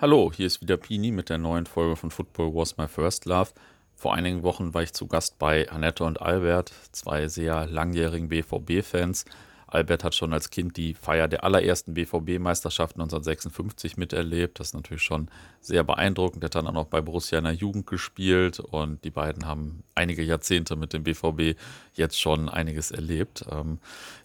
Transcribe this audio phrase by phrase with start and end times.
[0.00, 3.50] Hallo, hier ist wieder Pini mit der neuen Folge von Football Was My First Love.
[3.96, 9.24] Vor einigen Wochen war ich zu Gast bei Annette und Albert, zwei sehr langjährigen BVB-Fans.
[9.68, 14.58] Albert hat schon als Kind die Feier der allerersten BVB-Meisterschaft 1956 miterlebt.
[14.58, 15.30] Das ist natürlich schon
[15.60, 16.42] sehr beeindruckend.
[16.42, 19.82] Er hat dann auch noch bei Borussia in der Jugend gespielt und die beiden haben
[19.94, 21.58] einige Jahrzehnte mit dem BVB
[21.92, 23.44] jetzt schon einiges erlebt.
[23.50, 23.78] Ähm,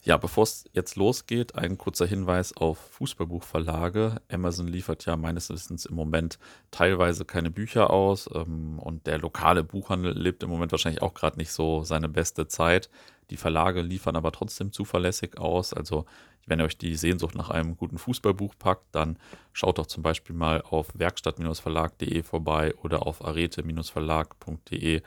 [0.03, 4.21] ja, bevor es jetzt losgeht, ein kurzer Hinweis auf Fußballbuchverlage.
[4.31, 6.39] Amazon liefert ja meines Wissens im Moment
[6.71, 11.37] teilweise keine Bücher aus ähm, und der lokale Buchhandel lebt im Moment wahrscheinlich auch gerade
[11.37, 12.89] nicht so seine beste Zeit.
[13.29, 15.73] Die Verlage liefern aber trotzdem zuverlässig aus.
[15.73, 16.05] Also
[16.45, 19.17] wenn ihr euch die Sehnsucht nach einem guten Fußballbuch packt, dann
[19.53, 25.01] schaut doch zum Beispiel mal auf werkstatt-verlag.de vorbei oder auf arete-verlag.de.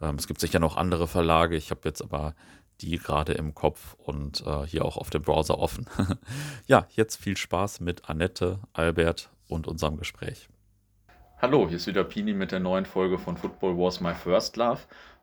[0.00, 1.56] Ähm, es gibt sicher noch andere Verlage.
[1.56, 2.34] Ich habe jetzt aber
[2.80, 5.86] die gerade im Kopf und äh, hier auch auf dem Browser offen.
[6.66, 10.48] ja, jetzt viel Spaß mit Annette, Albert und unserem Gespräch.
[11.40, 14.80] Hallo, hier ist wieder Pini mit der neuen Folge von Football Was My First Love.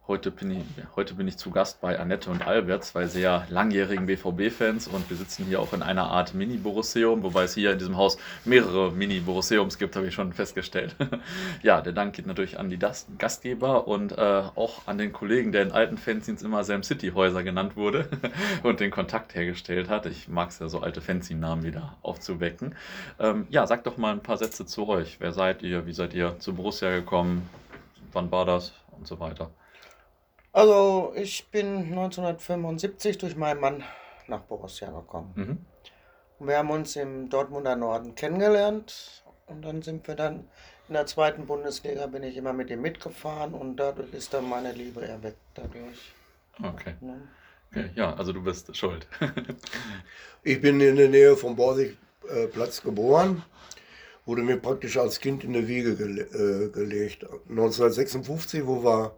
[0.07, 0.63] Heute bin, ich,
[0.95, 5.15] heute bin ich zu Gast bei Annette und Albert, zwei sehr langjährigen BVB-Fans und wir
[5.15, 9.77] sitzen hier auch in einer Art Mini-Borusseum, wobei es hier in diesem Haus mehrere Mini-Borusseums
[9.77, 10.95] gibt, habe ich schon festgestellt.
[11.61, 15.61] ja, der Dank geht natürlich an die Gastgeber und äh, auch an den Kollegen, der
[15.61, 18.09] in alten Fanzines immer Sam City-Häuser genannt wurde
[18.63, 20.07] und den Kontakt hergestellt hat.
[20.07, 22.73] Ich mag es ja, so alte Fanzine-Namen wieder aufzuwecken.
[23.19, 25.17] Ähm, ja, sagt doch mal ein paar Sätze zu euch.
[25.19, 25.85] Wer seid ihr?
[25.85, 27.47] Wie seid ihr zu Borussia gekommen?
[28.13, 28.73] Wann war das?
[28.97, 29.51] Und so weiter.
[30.53, 33.83] Also ich bin 1975 durch meinen Mann
[34.27, 35.31] nach Borussia gekommen.
[35.35, 35.65] Mhm.
[36.39, 40.47] Und wir haben uns im Dortmunder Norden kennengelernt und dann sind wir dann
[40.87, 44.73] in der zweiten Bundesliga bin ich immer mit ihm mitgefahren und dadurch ist dann meine
[44.73, 46.13] Liebe erweckt dadurch.
[46.61, 46.95] Okay.
[46.99, 47.15] Ja,
[47.71, 47.89] okay.
[47.95, 49.07] ja also du bist schuld.
[50.43, 53.43] ich bin in der Nähe vom Borsigplatz geboren,
[54.25, 57.23] wurde mir praktisch als Kind in der Wiege gele äh, gelegt.
[57.47, 59.15] 1956, wo wir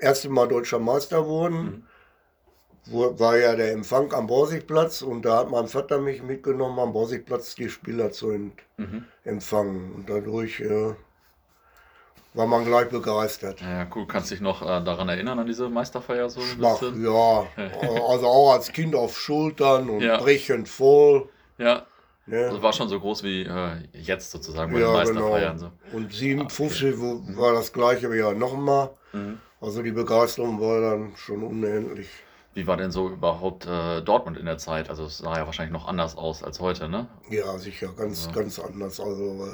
[0.00, 1.86] erste Mal deutscher Meister wurden,
[2.86, 3.18] mhm.
[3.18, 7.54] war ja der Empfang am Borsigplatz und da hat mein Vater mich mitgenommen, am Borsigplatz
[7.54, 9.04] die Spieler zu mhm.
[9.24, 9.92] empfangen.
[9.94, 10.94] Und dadurch äh,
[12.34, 13.60] war man gleich begeistert.
[13.60, 14.06] Ja, cool.
[14.06, 16.40] Kannst du dich noch äh, daran erinnern, an diese Meisterfeier so?
[16.40, 17.46] Schwach, ja.
[18.08, 20.18] also auch als Kind auf Schultern und ja.
[20.18, 21.28] brechend voll.
[21.58, 21.86] Ja.
[22.26, 22.46] Ja.
[22.46, 25.56] Also war schon so groß wie äh, jetzt sozusagen bei ja, den Meisterfeiern.
[25.56, 25.72] Genau.
[25.90, 25.96] So.
[25.96, 27.36] Und 57 ah, okay.
[27.36, 28.90] war das gleiche wie ja nochmal.
[29.12, 29.40] Mhm.
[29.60, 32.08] Also die Begeisterung war dann schon unendlich.
[32.54, 34.90] Wie war denn so überhaupt äh, Dortmund in der Zeit?
[34.90, 37.08] Also es sah ja wahrscheinlich noch anders aus als heute, ne?
[37.28, 38.38] Ja, sicher, ganz, also.
[38.38, 38.98] ganz anders.
[38.98, 39.46] Also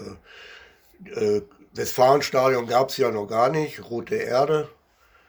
[1.05, 1.43] äh, äh,
[1.75, 4.69] Westfalenstadion gab es ja noch gar nicht, Rote Erde.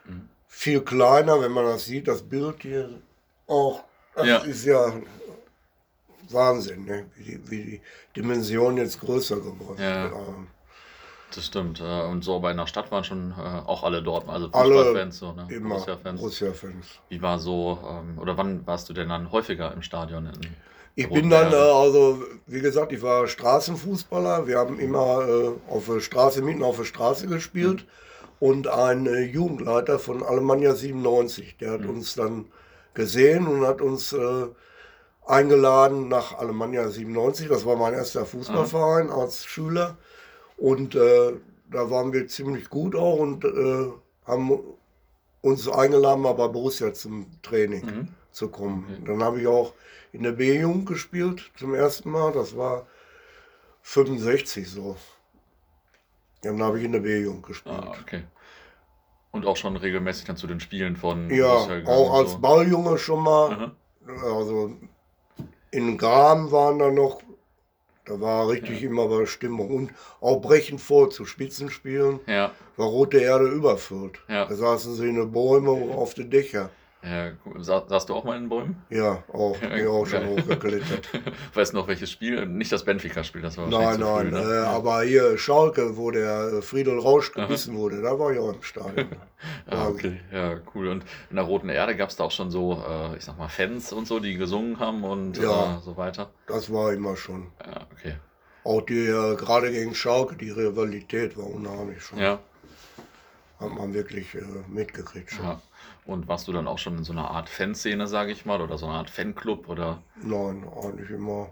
[0.06, 0.30] Mhm.
[0.48, 2.90] Viel kleiner, wenn man das sieht, das Bild hier
[3.48, 3.84] auch.
[4.16, 4.38] Das ja.
[4.38, 4.94] ist ja
[6.30, 7.06] Wahnsinn, ne?
[7.16, 7.82] wie, die, wie die
[8.16, 10.08] Dimension jetzt größer geworden ja.
[10.08, 10.14] ist.
[11.36, 11.82] Das stimmt.
[11.82, 15.34] Äh, und so bei einer Stadt waren schon äh, auch alle dort, also Fußballfans, so,
[15.34, 15.48] ne?
[15.50, 16.20] Immer Borussia-Fans.
[16.20, 16.86] Borussia-Fans.
[17.10, 20.30] Wie war so, ähm, oder wann warst du denn dann häufiger im Stadion?
[20.96, 24.48] ich bin dann, äh, also wie gesagt, ich war Straßenfußballer.
[24.48, 27.82] Wir haben immer auf der Straße, mitten auf der Straße gespielt.
[27.82, 27.88] Mhm.
[28.40, 31.90] Und ein Jugendleiter von Alemannia 97, der hat mhm.
[31.90, 32.46] uns dann
[32.94, 34.16] gesehen und hat uns
[35.26, 37.48] eingeladen nach Alemannia 97.
[37.48, 39.22] Das war mein erster Fußballverein Aha.
[39.22, 39.98] als Schüler.
[40.58, 41.34] Und äh,
[41.72, 43.92] da waren wir ziemlich gut auch und äh,
[44.26, 44.60] haben
[45.42, 48.08] uns eingeladen, mal bei Borussia zum Training mhm.
[48.32, 48.86] zu kommen.
[48.90, 49.04] Okay.
[49.06, 49.74] Dann habe ich auch
[50.12, 52.32] in der B-Jugend gespielt zum ersten Mal.
[52.32, 52.88] Das war
[53.84, 54.98] 65 so.
[56.42, 57.76] Dann habe ich in der B-Jugend gespielt.
[57.76, 58.24] Ah, okay.
[59.32, 62.40] Und auch schon regelmäßig dann zu den Spielen von Ja, auch als so.
[62.40, 63.74] Balljunge schon mal.
[64.08, 64.24] Mhm.
[64.24, 64.74] Also
[65.72, 67.22] in Graben waren da noch
[68.08, 68.90] da war richtig ja.
[68.90, 69.70] immer was Stimmung.
[69.70, 69.92] Und
[70.22, 72.52] auch brechend vor zu Spitzenspielen ja.
[72.76, 74.20] war Rote Erde überfüllt.
[74.28, 74.46] Ja.
[74.46, 76.70] Da saßen sie in den Bäumen auf den Dächern.
[77.04, 78.84] Ja, Sa saßt du auch mal in den Bäumen?
[78.90, 79.56] Ja, auch.
[79.62, 81.08] Ja, auch schon hochgeklettert.
[81.54, 82.46] weißt du noch welches Spiel?
[82.48, 84.64] Nicht das Benfica-Spiel, das war Nein, nein, früh, ne?
[84.64, 87.80] äh, aber hier Schalke, wo der Friedel Rausch gebissen Aha.
[87.80, 89.08] wurde, da war ich auch im Stadion.
[89.70, 90.88] ah, okay, ja, cool.
[90.88, 93.48] Und in der Roten Erde gab es da auch schon so, äh, ich sag mal,
[93.48, 96.32] Fans und so, die gesungen haben und ja, äh, so weiter?
[96.48, 97.48] das war immer schon.
[97.64, 98.16] Ja, okay.
[98.64, 102.20] Auch die, äh, gerade gegen Schalke, die Rivalität war unheimlich schon.
[102.20, 102.40] Ja.
[103.60, 105.46] Hat man wirklich äh, mitgekriegt schon.
[105.46, 105.62] Ja.
[106.06, 108.78] Und warst du dann auch schon in so einer Art Fanszene, sage ich mal, oder
[108.78, 110.02] so eine Art Fanclub oder?
[110.22, 111.50] Nein, eigentlich immer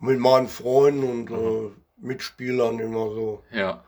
[0.00, 3.42] mit meinen Freunden und äh, Mitspielern immer so.
[3.50, 3.82] Ja.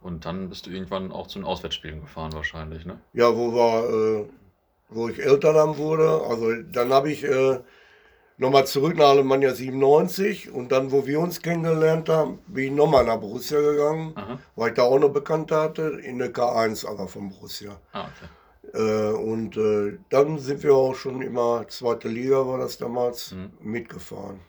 [0.00, 3.00] Und dann bist du irgendwann auch zu den Auswärtsspielen gefahren wahrscheinlich, ne?
[3.12, 4.28] Ja, wo war, äh,
[4.88, 6.22] wo ich älter dann wurde.
[6.26, 7.60] Also dann habe ich äh,
[8.38, 13.04] nochmal zurück nach Alemannia 97 und dann, wo wir uns kennengelernt haben, bin ich nochmal
[13.04, 14.38] nach Borussia gegangen, Aha.
[14.54, 17.80] weil ich da auch noch Bekannte hatte, in der K1 aber von Borussia.
[17.92, 18.30] Ah, okay.
[18.74, 23.50] Äh, und äh, dann sind wir auch schon immer, zweite Liga war das damals, mhm.
[23.60, 24.40] mitgefahren.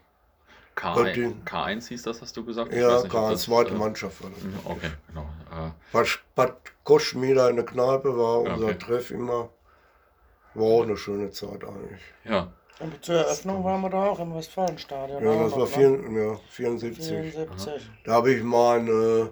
[0.75, 2.71] K1, K1 hieß das, hast du gesagt?
[2.71, 4.43] Ich ja, K1, zweite äh, Mannschaft war das.
[4.43, 5.29] Mhm, okay, genau.
[5.51, 8.77] Äh, Bad, Bad Koschmeder in der Kneipe war unser okay.
[8.77, 9.49] Treff immer.
[10.53, 12.01] War auch eine schöne Zeit eigentlich.
[12.23, 12.51] Ja.
[12.79, 15.23] Und zur Eröffnung waren wir da auch im Westfalenstadion.
[15.23, 16.31] Ja, das war vier, ne?
[16.31, 17.07] ja, 74.
[17.07, 17.91] 74.
[18.05, 19.27] Da habe ich mein, äh,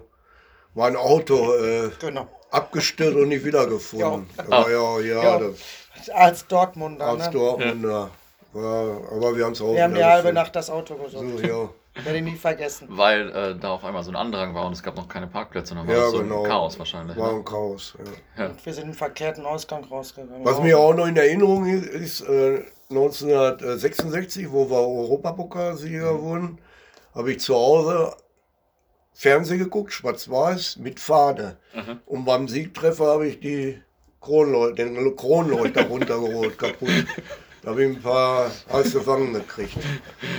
[0.78, 2.28] mein Auto äh, genau.
[2.50, 4.28] abgestellt und nicht wiedergefunden.
[4.48, 5.38] Ja, ja, ja, ja.
[5.38, 7.04] Das, als Dortmunder.
[7.04, 7.30] Als ne?
[7.32, 8.10] Dortmunder.
[8.54, 8.60] Ja.
[8.60, 11.38] aber wir haben es auch Wir haben die halbe Nacht das Auto gesucht.
[11.38, 11.68] So, ja.
[12.04, 12.86] Werde ich nie vergessen.
[12.92, 15.74] Weil äh, da auf einmal so ein Andrang war und es gab noch keine Plätze.
[15.74, 16.44] Dann war ja, das so genau.
[16.44, 17.16] ein Chaos wahrscheinlich.
[17.16, 17.38] War ne?
[17.38, 18.44] ein Chaos, ja.
[18.44, 18.50] ja.
[18.50, 20.44] Und wir sind im verkehrten Ausgang rausgegangen.
[20.44, 26.22] Was mir auch noch in Erinnerung ist, ist äh, 1966, wo wir Europapokalsieger mhm.
[26.22, 26.58] wurden,
[27.16, 28.14] habe ich zu Hause
[29.20, 31.56] Fernsehen geguckt, schwarz-weiß, mit Fahne.
[31.74, 31.98] Mhm.
[32.06, 33.82] Und beim Siegtreffer habe ich die
[34.20, 37.04] Kronleuchter, den Kronleuchter runtergeholt, kaputt.
[37.68, 39.76] Da habe ich ein paar heiße Wangen gekriegt.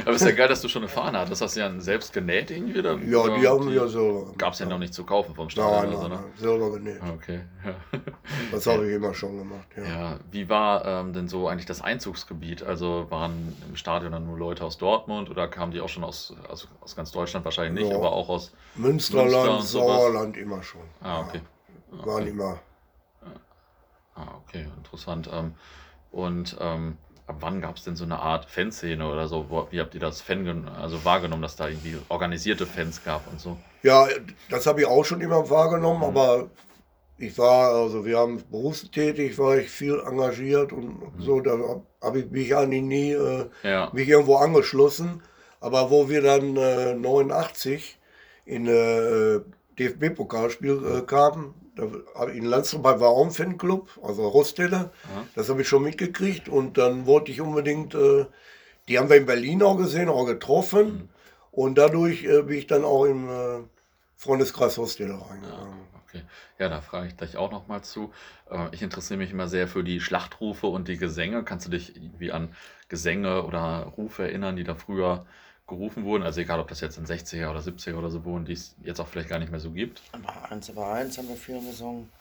[0.04, 1.30] Aber ist ja geil, dass du schon eine Fahne hast.
[1.30, 2.80] Das hast du ja selbst genäht irgendwie?
[2.80, 2.98] Oder?
[2.98, 5.94] Ja, die haben wir selber Gab es ja noch nicht zu kaufen vom Stadion?
[5.94, 7.00] Nein, nein, nein, selber genäht.
[7.14, 8.00] Okay, ja.
[8.52, 9.84] Das habe ich immer schon gemacht, ja.
[9.84, 12.64] ja wie war ähm, denn so eigentlich das Einzugsgebiet?
[12.64, 16.34] Also waren im Stadion dann nur Leute aus Dortmund oder kamen die auch schon aus,
[16.50, 17.96] also aus ganz Deutschland wahrscheinlich nicht, ja.
[17.96, 20.82] aber auch aus Münsterland, Münster Sauerland immer schon.
[21.04, 21.42] Ah, okay.
[21.92, 22.30] Ja, waren okay.
[22.32, 22.60] immer.
[24.16, 25.30] Ah, okay, interessant.
[25.32, 25.54] Ähm,
[26.12, 26.98] und ähm,
[27.30, 29.68] ab wann gab es denn so eine Art Fanszene oder so?
[29.70, 33.58] Wie habt ihr das Fan also wahrgenommen, dass da irgendwie organisierte Fans gab und so?
[33.84, 34.08] Ja,
[34.50, 36.18] das habe ich auch schon immer wahrgenommen, mhm.
[36.18, 36.50] aber
[37.18, 41.22] ich war, also wir haben berufstätig, war ich viel engagiert und mhm.
[41.22, 41.58] so, da
[42.02, 43.90] habe ich mich eigentlich nie äh, ja.
[43.94, 45.22] mich irgendwo angeschlossen.
[45.62, 48.00] Aber wo wir dann äh, 89
[48.46, 49.42] in äh,
[49.80, 51.54] DFB-Pokalspiel äh, kamen,
[52.34, 54.92] in Landstraße war auch ein Fanclub, also Rostelle.
[55.36, 56.50] Das habe ich schon mitgekriegt.
[56.50, 58.26] Und dann wollte ich unbedingt, äh,
[58.88, 60.86] die haben wir in Berlin auch gesehen, auch getroffen.
[60.86, 61.10] Mhm.
[61.52, 63.60] Und dadurch äh, bin ich dann auch im äh,
[64.16, 65.80] Freundeskreis Rostelle reingegangen.
[65.94, 66.22] Ja, okay.
[66.58, 68.12] Ja, da frage ich gleich auch nochmal zu.
[68.50, 71.44] Äh, ich interessiere mich immer sehr für die Schlachtrufe und die Gesänge.
[71.44, 72.50] Kannst du dich irgendwie an
[72.88, 75.26] Gesänge oder Rufe erinnern, die da früher
[75.70, 76.24] gerufen wurden.
[76.24, 79.00] Also egal, ob das jetzt in 60er oder 70er oder so wurden, die es jetzt
[79.00, 80.02] auch vielleicht gar nicht mehr so gibt.
[80.12, 82.12] Aber eins über eins haben wir viel gesungen.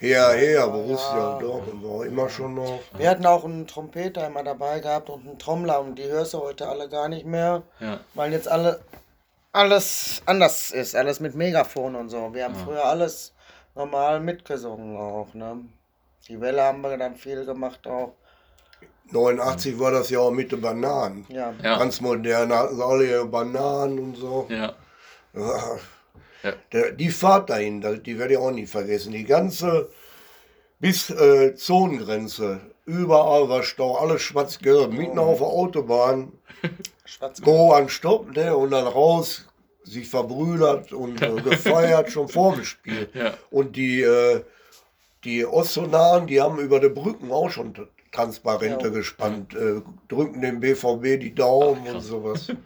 [0.00, 1.38] Ja, ja, ja, Borussia ja.
[1.38, 2.80] Dortmund war immer schon noch.
[2.96, 6.38] Wir hatten auch einen Trompeter immer dabei gehabt und einen Trommler und die hörst du
[6.38, 8.00] heute alle gar nicht mehr, ja.
[8.14, 8.80] weil jetzt alle
[9.52, 12.32] alles anders ist, alles mit Megafon und so.
[12.32, 12.64] Wir haben ja.
[12.64, 13.32] früher alles
[13.74, 15.64] normal mitgesungen auch, ne?
[16.28, 18.14] Die Welle haben wir dann viel gemacht auch.
[19.10, 21.26] 89 war das ja auch mit den Bananen.
[21.28, 21.52] Ja.
[21.62, 24.46] Ganz modern, hatten alle ihre Bananen und so.
[24.48, 24.74] Ja.
[25.34, 25.78] ja.
[26.72, 29.12] Der, die Fahrt dahin, die werde ich auch nie vergessen.
[29.12, 29.88] Die ganze,
[30.78, 36.32] bis äh, Zonengrenze, überall war Stau, alles schwarz-gelb, mitten auf der Autobahn.
[37.42, 39.46] Go an Stopp, ne, und dann raus,
[39.84, 43.08] sich verbrüdert und äh, gefeiert schon vor dem Spiel.
[43.14, 43.34] Ja.
[43.50, 44.42] Und die, äh,
[45.24, 47.74] die Ostonaren, die haben über die Brücken auch schon
[48.18, 48.92] Transparente ja.
[48.92, 52.52] gespannt, äh, drücken dem BVB die Daumen Ach, und sowas.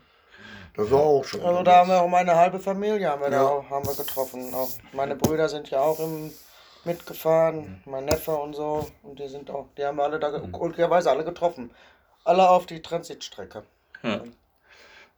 [0.74, 1.42] Das war auch schon.
[1.42, 3.42] Also da haben wir auch meine halbe Familie haben wir, ja.
[3.42, 4.54] da auch, haben wir getroffen.
[4.54, 6.32] Auch meine Brüder sind ja auch im,
[6.84, 8.88] mitgefahren, mein Neffe und so.
[9.02, 11.72] Und die sind auch, die haben alle da glücklicherweise alle getroffen.
[12.24, 13.64] Alle auf die Transitstrecke.
[14.02, 14.22] Ja.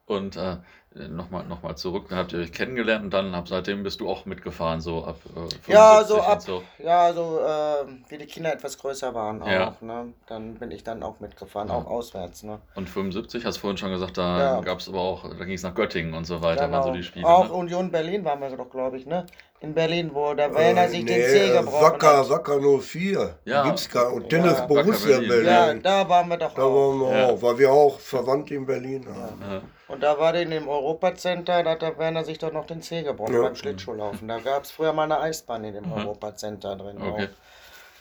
[0.06, 0.56] Und äh,
[0.94, 4.08] nochmal noch mal zurück, dann habt ihr euch kennengelernt und dann ab seitdem bist du
[4.08, 6.62] auch mitgefahren, so ab äh, Ja, so ab, so.
[6.78, 9.76] ja, so äh, wie die Kinder etwas größer waren auch, ja.
[9.80, 10.12] ne?
[10.26, 11.74] Dann bin ich dann auch mitgefahren, ja.
[11.74, 12.60] auch auswärts, ne?
[12.74, 14.60] Und 75, hast du vorhin schon gesagt, da ja.
[14.60, 16.78] gab es aber auch, da ging es nach Göttingen und so weiter, genau.
[16.78, 17.26] waren so die Spiele.
[17.26, 17.52] Auch ne?
[17.52, 19.26] Union Berlin waren wir doch, glaube ich, ne?
[19.60, 22.28] In Berlin, wo der Werner äh, sich nee, den Zeh gebrochen Wacker, hat.
[22.28, 23.38] Wacker 04.
[23.46, 23.62] Ja.
[23.64, 25.28] Gibt's gar, und Tennis Borussia Berlin.
[25.28, 25.46] Berlin.
[25.46, 26.68] Ja, da waren wir doch da auch.
[26.68, 29.62] Da waren wir auch, weil wir auch Verwandte in Berlin haben.
[29.94, 33.04] Und da war in dem Europacenter, da hat der Werner sich doch noch den Zeh
[33.04, 33.42] gebrochen ja.
[33.42, 34.26] beim Schlittschuhlaufen.
[34.26, 35.92] Da gab es früher mal eine Eisbahn in dem mhm.
[35.92, 37.00] Europacenter drin.
[37.00, 37.28] Okay.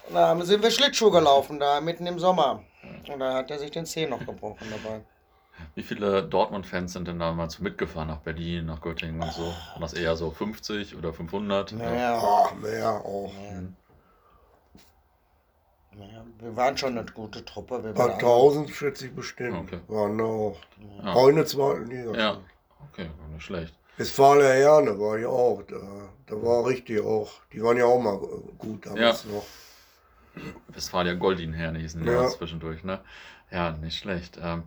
[0.07, 2.63] Und da sind wir Schlittschuh gelaufen, da mitten im Sommer.
[3.07, 5.01] Und da hat er sich den Zeh noch gebrochen dabei.
[5.75, 9.43] Wie viele Dortmund-Fans sind denn damals mitgefahren nach Berlin, nach Göttingen und so?
[9.43, 11.73] War das eher so 50 oder 500?
[11.73, 12.51] Mehr, ja.
[12.59, 13.31] Mehr auch.
[13.33, 13.75] Mhm.
[15.97, 17.83] Naja, wir waren schon eine gute Truppe.
[17.83, 19.57] Wir waren 1000 schätze ich bestimmt.
[19.57, 19.79] Okay.
[19.87, 20.57] Waren auch.
[21.03, 21.13] Ja.
[21.13, 22.13] Auch in der zweiten Liga.
[22.17, 22.37] Ja,
[22.91, 23.73] okay, nicht schlecht.
[23.97, 25.61] Westfalia Herne war ich auch.
[25.67, 27.31] Da, da war richtig auch.
[27.51, 28.17] Die waren ja auch mal
[28.57, 29.31] gut damals ja.
[29.31, 29.45] noch.
[30.69, 32.27] Westfalia Goldin Herne hießen die ja.
[32.27, 32.99] zwischendurch, ne?
[33.51, 34.39] Ja, nicht schlecht.
[34.41, 34.63] Ähm,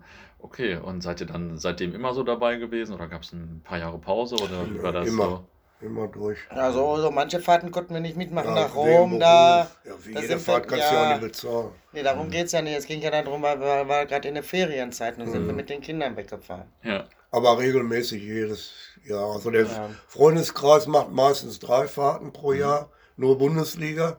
[0.47, 3.79] Okay, und seid ihr dann seitdem immer so dabei gewesen oder gab es ein paar
[3.79, 5.25] Jahre Pause oder wie war das immer.
[5.25, 5.49] so?
[5.81, 6.39] Immer durch.
[6.49, 9.69] Also so manche Fahrten konnten wir nicht mitmachen nach Rom, da.
[9.85, 11.07] Ja, wie da jede sind wir- Fahrt kannst du ja ja.
[11.07, 11.71] auch nicht bezahlen.
[11.93, 12.77] Nee, darum geht's ja nicht.
[12.79, 15.69] Es ging ja darum, weil wir war gerade in der Ferienzeit und sind wir mit
[15.69, 16.73] den Kindern weggefahren.
[16.83, 17.05] Ja.
[17.31, 18.73] Aber regelmäßig jedes
[19.05, 19.33] Jahr.
[19.35, 19.91] Also der Ja.
[20.09, 24.17] Freundeskreis macht meistens drei Fahrten pro Jahr, nur Bundesliga.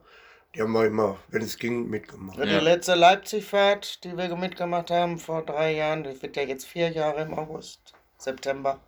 [0.54, 2.38] Die haben wir immer, wenn es ging, mitgemacht.
[2.38, 2.60] Ja, Ja.
[2.60, 6.90] Die letzte Leipzig-Fahrt, die wir mitgemacht haben vor drei Jahren, das wird ja jetzt vier
[6.90, 8.80] Jahre im August, September.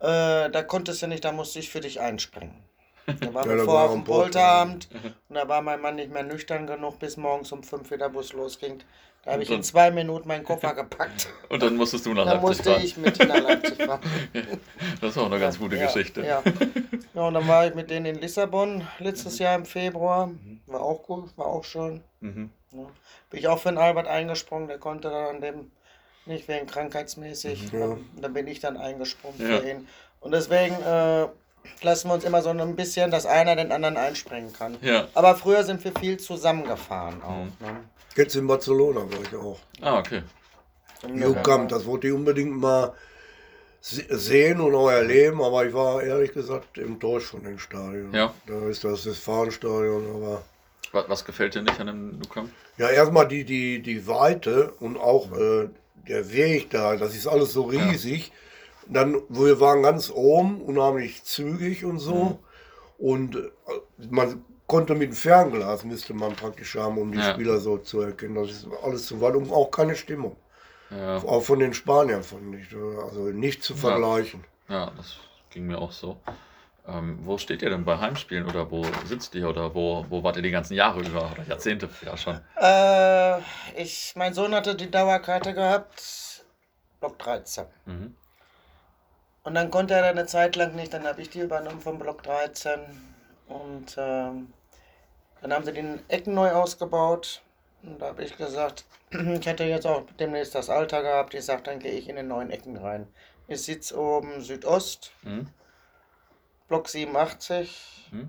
[0.00, 2.54] Äh, da konntest du nicht, da musste ich für dich einspringen.
[3.06, 5.14] Da waren Ja, wir da vor war auf dem Polterabend Mhm.
[5.28, 8.32] und da war mein Mann nicht mehr nüchtern genug, bis morgens um fünf wieder Bus
[8.32, 8.82] losging.
[9.22, 11.28] Da habe ich in zwei Minuten meinen Koffer gepackt.
[11.50, 12.82] Und dann musstest du nach Da Leipzig musste fahren.
[12.82, 14.00] ich mit nach Leipzig fahren.
[15.02, 16.24] Das ist auch eine ganz gute ja, Geschichte.
[16.24, 16.42] Ja.
[17.14, 20.30] ja, und dann war ich mit denen in Lissabon letztes Jahr im Februar.
[20.66, 22.02] War auch gut, war auch schön.
[22.20, 22.48] Mhm.
[22.72, 22.86] Ja.
[23.28, 25.70] Bin ich auch für den Albert eingesprungen, der konnte dann an dem
[26.26, 27.72] nicht wegen krankheitsmäßig.
[27.72, 27.80] Ja.
[27.80, 29.58] Dann, dann bin ich dann eingesprungen Ja.
[29.58, 29.88] für ihn.
[30.20, 31.26] Und deswegen äh,
[31.82, 34.76] lassen wir uns immer so ein bisschen, dass einer den anderen einspringen kann.
[34.82, 35.08] Ja.
[35.14, 37.44] Aber früher sind wir viel zusammengefahren auch.
[37.64, 37.80] Ne?
[38.16, 39.58] Jetzt in Barcelona war ich auch.
[39.80, 40.22] Ah, okay.
[41.06, 42.92] Jugendkampf, das wollte ich unbedingt mal
[43.80, 48.12] se- sehen und auch erleben, aber ich war ehrlich gesagt enttäuscht von dem Stadion.
[48.12, 48.34] Ja.
[48.46, 50.42] Da ist das Westfalenstadion, aber
[50.92, 52.50] Was, was gefällt dir nicht an dem Nou Camp?
[52.76, 55.68] ja, erstmal die, die, die Weite und auch äh,
[56.08, 58.32] der Weg da, das ist alles so riesig.
[58.86, 62.38] Dann, wir waren ganz oben, unheimlich zügig und so.
[62.98, 63.40] Und äh,
[64.10, 67.32] man konnte mit dem Fernglas, müsste man praktisch haben, um die Ja.
[67.32, 68.34] Spieler so zu erkennen.
[68.36, 70.36] Das ist alles zu weit und auch keine Stimmung.
[70.90, 72.74] Ja, Auch von den Spaniern fand ich.
[73.04, 74.42] Also nicht zu vergleichen.
[74.68, 75.16] ja, das
[75.50, 76.16] ging mir auch so.
[76.90, 80.36] Ähm, wo steht ihr denn bei Heimspielen oder wo sitzt ihr oder wo, wo wart
[80.36, 82.40] ihr die ganzen Jahre über oder Jahrzehnte ja schon?
[82.56, 83.38] Äh,
[83.80, 86.44] ich, mein Sohn hatte die Dauerkarte gehabt,
[86.98, 87.66] Block 13.
[87.86, 88.16] Mhm.
[89.42, 92.22] Und dann konnte er eine Zeit lang nicht, dann habe ich die übernommen vom Block
[92.22, 92.80] 13.
[93.48, 94.52] Und ähm,
[95.40, 97.42] dann haben sie den Ecken neu ausgebaut.
[97.82, 101.34] Und da habe ich gesagt, ich hätte jetzt auch demnächst das Alter gehabt.
[101.34, 103.06] Ich sage, dann gehe ich in den neuen Ecken rein.
[103.48, 105.48] Ich sitze oben Südost, Mhm.
[106.70, 108.28] Block 87, Mhm.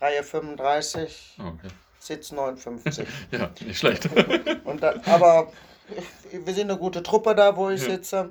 [0.00, 1.68] Reihe 35, Okay.
[2.00, 3.06] Sitz 59.
[3.30, 4.08] Ja, nicht schlecht.
[4.64, 5.52] Und da, aber
[6.30, 7.90] ich- wir sind eine gute Truppe da, wo ich Ja.
[7.90, 8.30] sitze.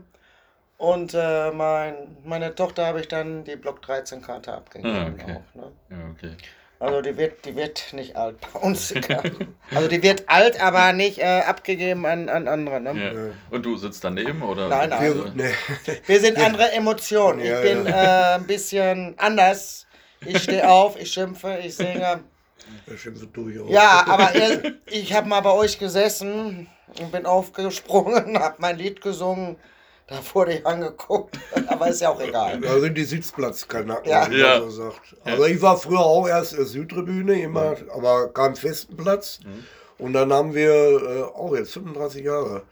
[0.78, 4.96] Und äh, mein, meine Tochter habe ich dann die Block 13 Karte abgegeben.
[4.96, 5.36] Ah, okay.
[5.38, 5.72] auch, ne?
[5.90, 6.38] ja, okay.
[6.80, 8.94] Also die wird, die wird nicht alt bei uns.
[9.74, 12.80] also die wird alt, aber nicht äh, abgegeben an, an andere.
[12.80, 12.94] Ne?
[12.94, 13.56] Ja.
[13.56, 14.68] Und du sitzt daneben oder?
[14.70, 15.02] Nein, nein.
[15.16, 15.54] Wir, nee,
[16.06, 17.40] Wir sind andere Emotionen.
[17.40, 18.34] Ich Ja, bin ja.
[18.34, 19.88] äh, ein bisschen anders.
[20.26, 22.22] Ich stehe auf, ich schimpfe, ich singe.
[22.86, 23.70] das schimpfen tue ich auch.
[23.70, 26.68] Ja, aber ihr, ich habe mal bei euch gesessen
[27.00, 29.58] und bin aufgesprungen, habe mein Lied gesungen.
[30.08, 31.38] Da wurde ich angeguckt,
[31.68, 32.60] aber ist ja auch egal.
[32.62, 34.30] Da sind die Sitzplatzkanacken, Ja.
[34.30, 34.60] wie Ja.
[34.60, 35.16] man so sagt.
[35.26, 39.40] Also ich war früher auch erst in der Südtribüne, immer, aber keinen festen Platz.
[39.98, 42.64] Und dann haben wir äh, auch jetzt 35 Jahre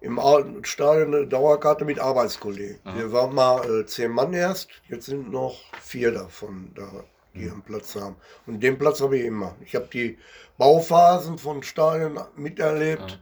[0.00, 0.20] im
[0.64, 2.78] Stadion eine Dauerkarte mit Arbeitskollegen.
[2.96, 6.90] Wir waren mal äh, zehn Mann erst, jetzt sind noch vier davon da,
[7.34, 8.16] die einen Platz haben.
[8.46, 9.54] Und den Platz habe ich immer.
[9.64, 10.18] Ich habe die
[10.58, 13.18] Bauphasen von Stadien miterlebt.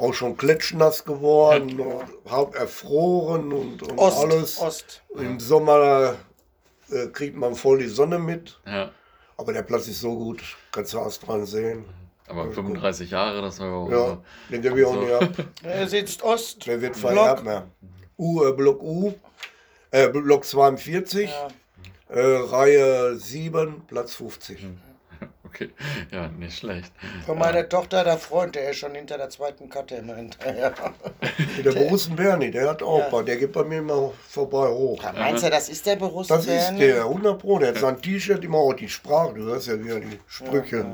[0.00, 4.58] Auch schon klatschnass geworden, und halb erfroren und, und Ost, alles.
[4.60, 5.02] Ost.
[5.16, 6.16] Im Sommer
[6.90, 8.90] äh, kriegt man voll die Sonne mit, Ja.
[9.36, 10.42] aber der Platz ist so gut,
[10.72, 11.84] kannst du alles dran sehen.
[12.28, 14.18] Aber 35 Jahre, das war Ja,
[14.50, 15.28] den gebe ich auch nicht ab.
[15.64, 16.66] Er sitzt Ost.
[16.66, 17.12] Der wird Block.
[17.12, 17.66] vererbt mehr.
[18.18, 19.12] U, äh, Block U,
[19.90, 21.48] äh, Block 42, Ja.
[22.08, 24.66] äh, Reihe 7, Platz 50.
[25.52, 25.70] Okay,
[26.12, 26.92] ja, nicht schlecht.
[27.26, 30.72] Von meiner Tochter, der Freund, der ist schon hinter der zweiten Karte immer hinterher.
[31.64, 33.22] Der Borussen Berni, der hat auch Ja.
[33.22, 35.02] der geht bei mir immer vorbei hoch.
[35.02, 36.26] Ja, meinst du, das ist der Beruf?
[36.28, 39.66] Das ist der, 100 Pro, der hat sein T-Shirt immer auch die Sprache, du hörst
[39.66, 40.86] ja wieder die Sprüche.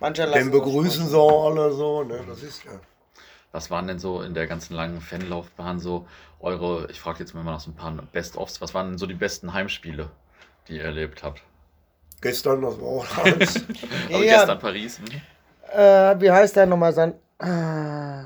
[0.00, 2.20] Manche Den begrüßen sie auch alle so, ne?
[2.26, 2.72] das ist ja.
[3.52, 6.06] Was waren denn so in der ganzen langen Fanlaufbahn so
[6.40, 9.14] eure, ich frage jetzt mal nach so ein paar Best-ofs, was waren denn so die
[9.14, 10.10] besten Heimspiele,
[10.68, 11.42] die ihr erlebt habt?
[12.24, 13.54] Gestern, das war auch alles.
[14.12, 14.36] Aber Ja.
[14.38, 15.04] gestern Paris, hm?
[15.80, 16.92] Äh, wie heißt der nochmal?
[16.92, 18.24] San ah,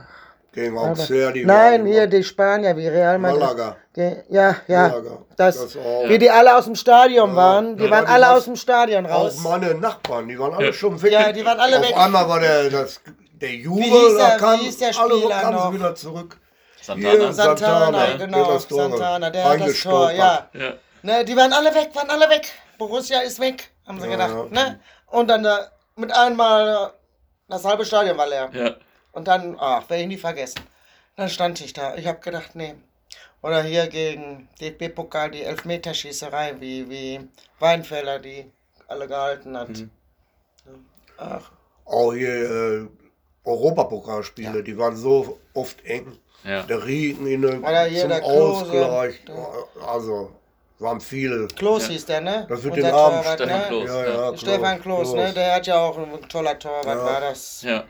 [0.52, 3.40] Gegen Auxerre, die Nein, hier die Spanier, wie Real Madrid.
[3.40, 3.76] Malaga.
[3.95, 4.88] Ge- Ja, ja.
[4.88, 5.19] Malaga.
[5.37, 6.09] Das, Das auch.
[6.09, 7.76] wie die alle aus dem Stadion waren.
[7.76, 9.38] Die Ja, waren die alle aus dem Stadion Auch raus.
[9.43, 10.73] meine Nachbarn, die waren alle Ja.
[10.73, 11.12] schon weg.
[11.12, 11.97] Ja, die waren alle Auf weg.
[11.97, 13.00] einmal war der, das,
[13.40, 16.37] der Jubel, hieß da der- kam, wie hieß der alle kamen wieder zurück.
[16.83, 17.11] Santana?
[17.12, 20.49] Hier, Santana, Santana, genau, der das Tor Santana, der hat das Tor, ja.
[20.55, 20.73] Ja.
[21.02, 22.49] Ne, die waren alle weg, waren alle weg.
[22.78, 24.52] Borussia ist weg, haben sie Ja, gedacht.
[24.52, 24.64] ja.
[24.64, 24.80] Ne?
[25.07, 25.57] Und dann äh,
[25.97, 26.92] mit einmal,
[27.49, 28.50] das halbe Stadion war leer.
[28.52, 28.76] ja.
[29.12, 30.61] Und dann, ach, werde ich nie vergessen.
[31.16, 31.97] Dann stand ich da.
[31.97, 32.75] Ich habe gedacht, nee.
[33.42, 37.21] Oder hier gegen DFB-Pokal die Elfmeterschießerei, wie, wie
[37.59, 38.50] Weinfeller, die
[38.87, 39.71] alle gehalten hat.
[39.71, 39.90] Mhm.
[41.16, 41.50] Ach.
[41.85, 42.87] Auch hier äh,
[43.45, 44.62] Europapokalspiele, ja.
[44.62, 46.18] die waren so oft eng.
[46.45, 46.62] Ja.
[46.62, 49.25] Der Regen in der, zum der Ausgleich.
[49.25, 49.66] Klose.
[49.87, 50.30] Also
[50.78, 51.49] waren viele.
[51.49, 51.92] Klos ja.
[51.92, 52.47] hieß der, ne?
[52.49, 53.25] Das wird den Abend.
[53.25, 53.66] Torwart, Stefan ne?
[53.68, 53.88] Klos.
[53.88, 55.32] Ja, ja, Stefan Klos, ne?
[55.32, 57.62] Der hat ja auch ein toller Torwart, war das.
[57.62, 57.85] Ja.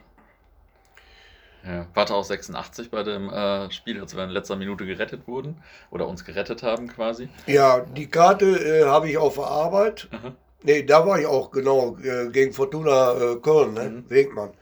[1.67, 5.63] Ja, warte auch 86 bei dem äh, Spiel, als wir in letzter Minute gerettet wurden
[5.91, 7.29] oder uns gerettet haben quasi.
[7.47, 10.09] Ja, die Karte äh, habe ich auf der Arbeit.
[10.13, 10.33] Aha.
[10.63, 13.85] Nee, da war ich auch genau äh, gegen Fortuna äh, Köln, ne?
[13.85, 14.11] Mhm.
[14.11, 14.53] Wegmann.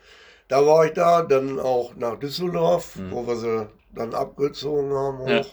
[0.48, 3.10] Da war ich da, dann auch nach Düsseldorf, mhm.
[3.12, 5.20] wo wir sie dann abgezogen haben.
[5.20, 5.46] Auch.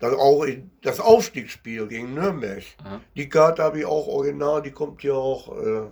[0.00, 0.10] Ja.
[0.10, 0.46] Dann auch
[0.82, 2.62] das Aufstiegsspiel gegen Nürnberg.
[2.84, 3.00] Aha.
[3.16, 5.86] Die Karte habe ich auch original, die kommt hier auch äh,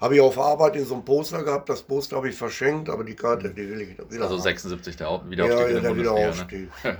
[0.00, 3.04] habe ich auf Arbeit in so einem Poster gehabt, das Poster habe ich verschenkt, aber
[3.04, 6.68] die Karte, die will ich wieder Also 76 der Wiederaufstieg ja, ja, der Wiederaufstieg.
[6.84, 6.96] Ne?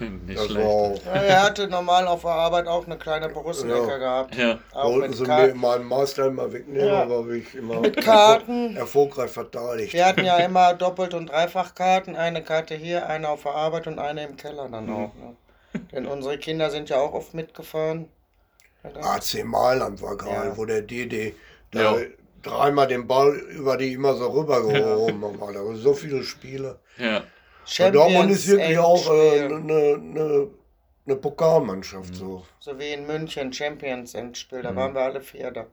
[0.26, 0.66] Nicht das schlecht.
[0.66, 3.98] Auch, ja, er hatte normal auf der Arbeit auch eine kleine Borussenecke ja.
[3.98, 4.34] gehabt.
[4.36, 4.58] Ja.
[4.72, 7.02] Auch Wollten sie mir meinen Meister immer wegnehmen, ja.
[7.02, 8.76] aber ich immer mit Karten.
[8.76, 9.92] erfolgreich verteidigt.
[9.92, 13.98] Wir hatten ja immer Doppelt- und Dreifachkarten, eine Karte hier, eine auf der Arbeit und
[13.98, 14.94] eine im Keller dann mhm.
[14.94, 15.14] auch.
[15.14, 15.36] Ne?
[15.92, 18.08] Denn unsere Kinder sind ja auch oft mitgefahren.
[18.82, 21.34] AC Mailand war geil, wo der DD
[21.70, 22.06] da ja.
[22.42, 25.28] dreimal den Ball über die immer so rübergehoben ja.
[25.40, 25.54] haben.
[25.54, 26.78] Da so viele Spiele.
[26.96, 27.22] Ja.
[27.90, 30.48] Dortmund ist wirklich auch äh, eine, eine,
[31.06, 32.10] eine Pokalmannschaft.
[32.10, 32.14] Mhm.
[32.14, 32.46] So.
[32.60, 34.76] so wie in München, Champions Endspiel, da mhm.
[34.76, 35.66] waren wir alle vier da.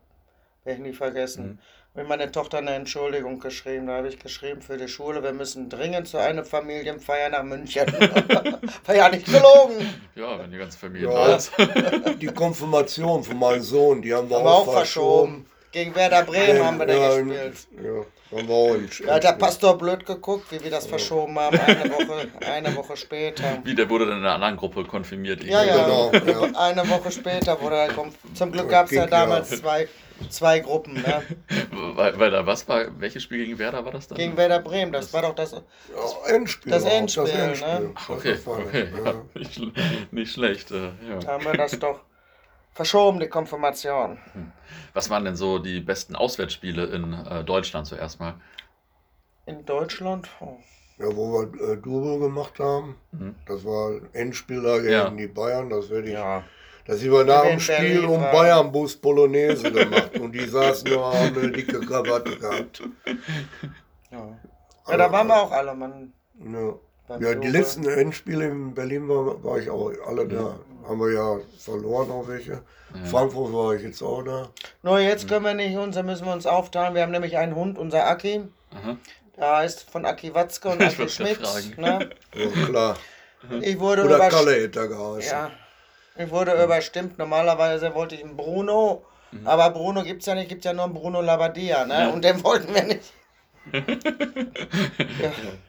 [0.63, 1.45] Werde ich nie vergessen.
[1.45, 1.59] Mhm.
[1.93, 3.87] Mit meine Tochter eine Entschuldigung geschrieben.
[3.87, 7.87] Da habe ich geschrieben für die Schule, wir müssen dringend zu einer Familienfeier nach München.
[8.85, 9.93] War ja nicht gelogen.
[10.15, 11.27] Ja, wenn die ganze Familie ja.
[11.27, 11.53] da ist.
[12.19, 15.45] die Konfirmation von meinem Sohn, die haben wir haben auch, auch verschoben.
[15.45, 15.54] verschoben.
[15.75, 17.67] Gegen Werder Bremen haben wir da ja, gespielt.
[17.83, 21.59] Ja, haben wir auch Da hat der Pastor blöd geguckt, wie wir das verschoben haben,
[21.59, 23.59] eine Woche, eine Woche später.
[23.65, 25.43] Wie, der wurde dann in einer anderen Gruppe konfirmiert.
[25.43, 26.57] Ja, ja, genau, ja.
[26.57, 27.89] Eine Woche später wurde er
[28.35, 29.89] Zum Glück gab es ja damals zwei,
[30.29, 30.93] zwei Gruppen.
[30.93, 31.23] Ne?
[31.95, 34.17] Weil, weil da was war, welches Spiel gegen Werder war das dann?
[34.17, 35.63] Gegen Werder Bremen, das, das war doch das, das
[36.25, 36.71] Endspiel.
[36.71, 37.91] Das Endspiel, das Endspiel ne?
[37.95, 39.13] Ach, okay, okay ja.
[39.33, 39.61] nicht,
[40.13, 40.71] nicht, schlecht.
[40.71, 41.19] Äh, ja.
[41.19, 41.99] Da haben wir das doch
[42.75, 44.19] verschoben, die Konfirmation.
[44.33, 44.51] Hm.
[44.93, 48.35] Was waren denn so die besten Auswärtsspiele in äh, Deutschland zuerst mal?
[49.47, 50.29] In Deutschland?
[50.41, 50.57] Oh.
[50.97, 52.95] Ja, wo wir äh, Double gemacht haben.
[53.11, 53.35] Mhm.
[53.47, 55.09] Das war Endspieler gegen ja.
[55.09, 55.69] die Bayern.
[55.69, 56.13] Das werde ich.
[56.13, 56.43] Ja.
[56.85, 61.35] Da sind wir nach dem Spiel um Bayern-Bus Polonaise gemacht und die saßen nur, haben
[61.35, 62.83] eine dicke Krawatte gehabt.
[64.11, 64.37] Ja.
[64.87, 66.13] ja, da waren wir auch alle, Mann.
[67.09, 70.59] Ja, ja die letzten Endspiele in Berlin war, war ich auch alle da.
[70.87, 72.51] Haben wir ja verloren auch welche.
[72.51, 73.05] Ja.
[73.09, 74.49] Frankfurt war ich jetzt auch da.
[74.83, 76.95] Nur jetzt können wir nicht uns, da müssen wir uns aufteilen.
[76.95, 78.43] Wir haben nämlich einen Hund, unser Aki.
[78.71, 78.97] Aha.
[79.37, 81.39] Der heißt von Aki Watzke und Aki Schmidt.
[81.77, 82.09] Ne?
[82.35, 82.97] Ja, klar.
[83.61, 85.31] Ich wurde Oder Kalle hätte geheißen.
[85.31, 85.51] Ja.
[86.17, 86.63] Ich wurde mhm.
[86.63, 87.17] überstimmt.
[87.17, 89.45] Normalerweise wollte ich einen Bruno, mhm.
[89.45, 92.01] aber Bruno gibt es ja nicht, gibt ja nur einen Bruno Labadia, ne?
[92.01, 92.09] Ja.
[92.09, 93.13] Und den wollten wir nicht.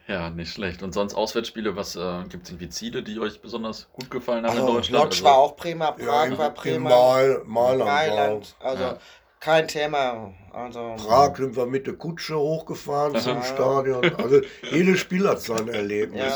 [0.09, 0.15] Ja.
[0.15, 0.31] ja.
[0.31, 0.83] nicht schlecht.
[0.83, 4.57] Und sonst Auswärtsspiele, was äh, gibt es irgendwie Ziele, die euch besonders gut gefallen haben
[4.57, 5.05] also, in Deutschland?
[5.05, 6.91] Lodz also, war auch prima, Prag ja, war prima.
[6.91, 8.57] Mal, Mailand, Mailand.
[8.61, 8.99] Also ja.
[9.41, 10.35] kein Thema.
[10.53, 14.05] Also, Prag sind wir mit der Kutsche hochgefahren zum Stadion.
[14.17, 16.33] Also jedes Spiel hat sein Erlebnis.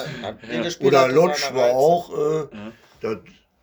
[0.81, 2.11] Oder Lodz war auch.
[2.11, 2.49] Äh,
[3.01, 3.17] das,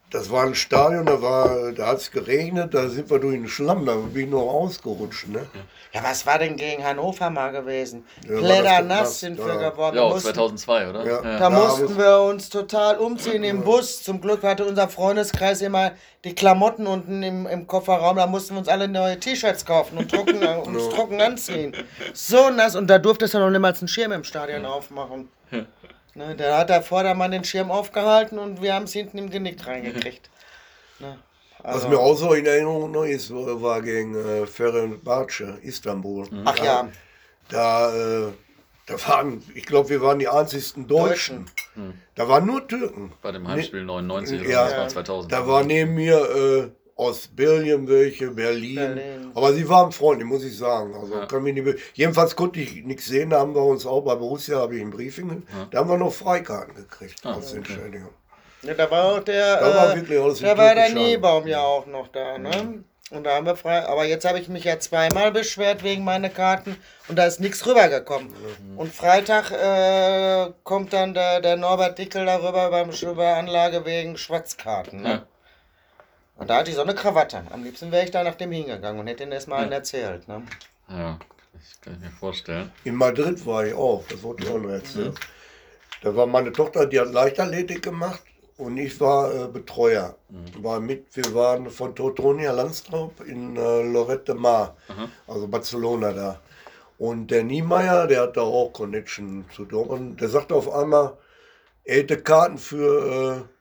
[0.09, 3.49] das war ein Stadion, da, war, da hat es geregnet, da sind wir durch den
[3.49, 5.27] Schlamm, da bin ich noch ausgerutscht.
[5.27, 5.45] Ne?
[5.91, 8.05] Ja, was war denn gegen Hannover mal gewesen?
[8.25, 9.97] Ja, nass sind wir geworden.
[9.97, 11.05] Ja, 2002, oder?
[11.05, 11.21] Ja.
[11.21, 14.01] Da, da mussten wir uns total umziehen im Bus.
[14.01, 15.91] Zum Glück hatte unser Freundeskreis immer
[16.23, 18.15] die Klamotten unten im, im Kofferraum.
[18.15, 21.75] Da mussten wir uns alle neue T-Shirts kaufen und trocken, uns trocken anziehen.
[22.13, 22.77] So nass.
[22.77, 25.29] Und da durfte es ja noch niemals einen Schirm im Stadion aufmachen.
[26.17, 29.65] Ne, da hat der Vordermann den Schirm aufgehalten und wir haben es hinten im Genick
[29.65, 30.29] reingekriegt.
[30.99, 31.15] Ne,
[31.61, 36.25] also Was mir auch so in Erinnerung noch ist, war gegen äh, Ferencvárosh, Istanbul.
[36.31, 36.41] Mhm.
[36.43, 36.89] Ach ja.
[37.49, 38.31] Da, äh,
[38.87, 41.45] da waren, ich glaube, wir waren die einzigsten Deutschen.
[41.45, 41.85] Deutschen.
[41.89, 41.93] Mhm.
[42.15, 43.13] Da waren nur Türken.
[43.21, 45.31] Bei dem Heimspiel 99 oder ja, das war 2000.
[45.31, 48.75] Da war neben mir äh, aus Belgien welche, Berlin.
[48.75, 49.31] Berlin.
[49.33, 50.95] Aber sie waren freundlich, muss ich sagen.
[50.95, 51.25] Also ja.
[51.25, 53.29] kann mich nicht Jedenfalls konnte ich nichts sehen.
[53.29, 55.67] Da haben wir uns auch bei Borussia, habe ich ein Briefing, ja.
[55.71, 57.57] da haben wir noch Freikarten gekriegt ah, als okay.
[57.57, 58.09] Entschädigung.
[58.63, 61.61] Ja, da war auch der, da war, äh, wirklich alles da war der Niebaum ja
[61.61, 62.83] auch noch da, ne?
[63.09, 63.85] Und da haben wir frei.
[63.87, 66.75] Aber jetzt habe ich mich ja zweimal beschwert wegen meiner Karten
[67.07, 68.27] und da ist nichts rübergekommen.
[68.27, 68.77] Mhm.
[68.77, 75.01] Und Freitag äh, kommt dann der, der Norbert Dickel darüber beim Anlage wegen Schwarzkarten.
[75.03, 75.09] Ne?
[75.09, 75.27] Ja.
[76.37, 77.43] Und da hatte ich so eine Krawatte.
[77.51, 79.71] Am liebsten wäre ich da nach dem hingegangen und hätte ihn erstmal ja.
[79.71, 80.27] erzählt.
[80.27, 80.43] Ne?
[80.89, 81.17] Ja,
[81.53, 82.71] das kann ich mir vorstellen.
[82.83, 85.09] In Madrid war ich auch, das wollte ich auch noch erzählen.
[85.09, 85.15] Mhm.
[86.03, 88.21] Da war meine Tochter, die hat Leichtathletik gemacht
[88.57, 90.15] und ich war äh, Betreuer.
[90.29, 90.63] Mhm.
[90.63, 95.09] War mit, wir waren von Totonia Landstraub in äh, Lorette Mar, mhm.
[95.27, 96.39] also Barcelona da.
[96.99, 100.19] Und der Niemeyer, der hat da auch Connection zu Dortmund.
[100.19, 101.17] Der sagte auf einmal,
[101.83, 103.56] er hätte Karten für äh,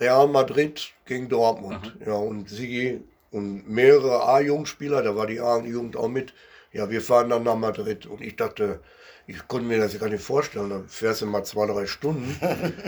[0.00, 1.94] Real Madrid gegen Dortmund.
[2.00, 2.06] Mhm.
[2.06, 6.32] Ja, und Sigi und mehrere A-Jugendspieler, da war die A-Jugend auch mit.
[6.72, 8.06] Ja, wir fahren dann nach Madrid.
[8.06, 8.80] Und ich dachte,
[9.26, 10.70] ich konnte mir das gar nicht vorstellen.
[10.70, 12.36] Da fährst du mal zwei, drei Stunden.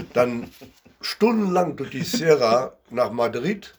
[0.15, 0.51] Dann
[1.01, 3.75] stundenlang durch die Sierra nach Madrid.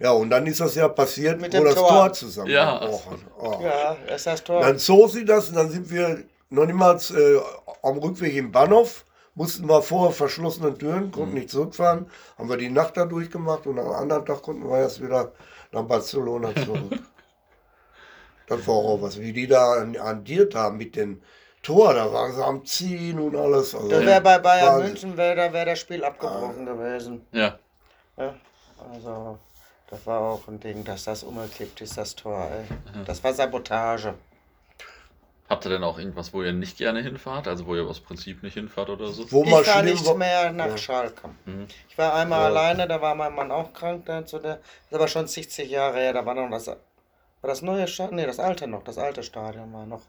[0.00, 2.80] Ja, und dann ist das ja passiert, Mit wo das Tor, Tor zusammen ja.
[2.82, 3.00] Oh,
[3.38, 3.60] oh.
[3.62, 4.60] ja, das ist das Tor.
[4.60, 7.38] Dann zog sie das und dann sind wir noch niemals äh,
[7.82, 9.03] am Rückweg im Bahnhof.
[9.34, 11.38] Mussten wir vor verschlossenen Türen, konnten mhm.
[11.38, 12.06] nicht zurückfahren.
[12.38, 15.32] Haben wir die Nacht da durchgemacht und am anderen Tag konnten wir erst wieder
[15.72, 16.98] nach Barcelona zurück.
[18.46, 21.22] das war auch was, wie die da andiert haben mit den
[21.64, 23.74] Tor, da waren sie am Ziehen und alles.
[23.74, 24.86] Also, das wäre bei Bayern Wahnsinn.
[24.86, 26.72] München, wäre wär das Spiel abgebrochen ah.
[26.72, 27.26] gewesen.
[27.32, 27.58] Ja.
[28.18, 28.34] ja.
[28.92, 29.38] Also,
[29.88, 32.46] das war auch ein Ding, dass das umgekippt ist, das Tor.
[32.52, 33.04] Ey.
[33.06, 34.12] Das war Sabotage.
[35.48, 37.48] Habt ihr denn auch irgendwas, wo ihr nicht gerne hinfahrt?
[37.48, 39.30] Also wo ihr aus Prinzip nicht hinfahrt oder so?
[39.30, 40.78] Wo ich war nicht mehr nach ja.
[40.78, 41.28] Schalke.
[41.44, 41.66] Mhm.
[41.88, 42.46] Ich war einmal ja.
[42.46, 44.06] alleine, da war mein Mann auch krank.
[44.06, 46.76] Dann zu der, das ist aber schon 60 Jahre her, da war noch das, war
[47.42, 48.16] das neue Stadion?
[48.16, 50.02] Nee, das alte noch, das alte Stadion war noch.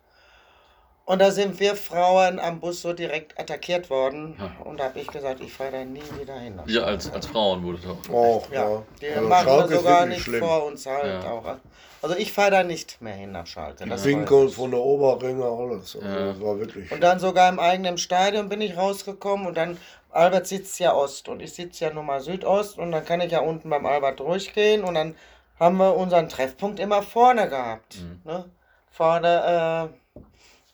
[1.06, 4.36] Und da sind wir Frauen am Bus so direkt attackiert worden.
[4.40, 4.66] Ja.
[4.66, 6.60] Und da habe ich gesagt, ich fahre da nie wieder hin.
[6.66, 8.52] Ja, als, als Frauen wurde das auch.
[8.52, 8.70] ja.
[8.70, 8.84] ja.
[9.02, 10.40] Die also machen Schalke sogar nicht schlimm.
[10.40, 11.32] vor uns halt ja.
[11.32, 11.58] auch.
[12.02, 13.86] Also ich fahre da nicht mehr hin nach Schalke.
[13.88, 15.96] Das Winkel von der Oberringe, alles.
[15.96, 16.92] Also das war wirklich.
[16.92, 19.78] Und dann sogar im eigenen Stadion bin ich rausgekommen und dann,
[20.10, 23.32] Albert sitzt ja Ost und ich sitze ja nun mal Südost und dann kann ich
[23.32, 25.16] ja unten beim Albert durchgehen und dann
[25.60, 27.98] haben wir unseren Treffpunkt immer vorne gehabt.
[28.00, 28.22] Mhm.
[28.24, 28.46] Ne?
[28.92, 30.05] Vorne, äh,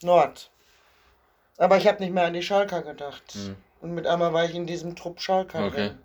[0.04, 0.52] Nord.
[1.58, 3.36] Aber ich habe nicht mehr an die Schalker gedacht.
[3.36, 3.56] Mhm.
[3.82, 5.76] Und mit einmal war ich in diesem Trupp Schalker okay.
[5.76, 5.98] drin.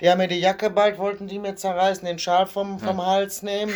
[0.00, 3.06] Die haben mir die Jacke bald, wollten die mir zerreißen, den Schal vom, vom ja.
[3.06, 3.72] Hals nehmen.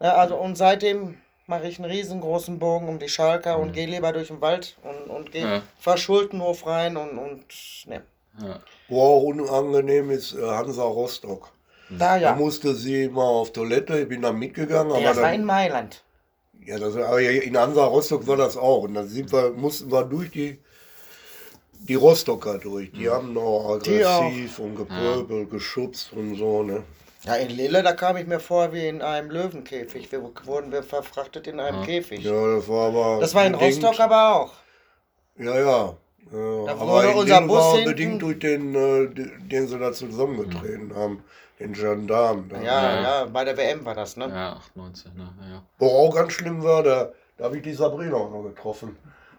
[0.00, 3.62] Ja, also und seitdem mache ich einen riesengroßen Bogen um die Schalker mhm.
[3.62, 5.62] und gehe lieber durch den Wald und, und gehe ja.
[5.78, 7.46] fahr Schultenhof rein und, und
[7.86, 8.02] ne.
[8.42, 8.60] Ja.
[8.88, 11.52] Wo auch unangenehm ist, äh, Hansa Rostock.
[11.88, 12.30] Da ja.
[12.30, 14.90] Da musste sie mal auf Toilette, ich bin da mitgegangen.
[14.90, 16.02] Ja, aber das war in Mailand.
[16.66, 18.82] Ja, das, aber in Hansa Rostock war das auch.
[18.82, 20.58] Und dann sind wir, mussten wir durch die,
[21.72, 22.90] die Rostocker durch.
[22.90, 23.10] Die mhm.
[23.10, 25.56] haben noch aggressiv und gepöbelt, ja.
[25.56, 26.64] geschubst und so.
[26.64, 26.82] Ne?
[27.24, 30.10] Ja, in Lille, da kam ich mir vor wie in einem Löwenkäfig.
[30.10, 31.86] Wir wurden wir verfrachtet in einem ja.
[31.86, 32.24] Käfig.
[32.24, 33.20] Ja, das war aber.
[33.20, 34.54] Das war in Rostock aber auch.
[35.38, 35.96] Ja, ja.
[36.32, 36.72] ja.
[36.72, 40.96] aber unser Bus war bedingt durch den, äh, den sie da zusammengetreten mhm.
[40.96, 41.24] haben
[41.58, 42.50] den Gendarmen.
[42.50, 44.28] Ja, ja, ja, bei der WM war das, ne?
[44.28, 45.32] Ja, 98, ne?
[45.50, 45.62] Ja.
[45.78, 48.96] Wo auch ganz schlimm war, da, da habe ich die Sabrina auch noch getroffen.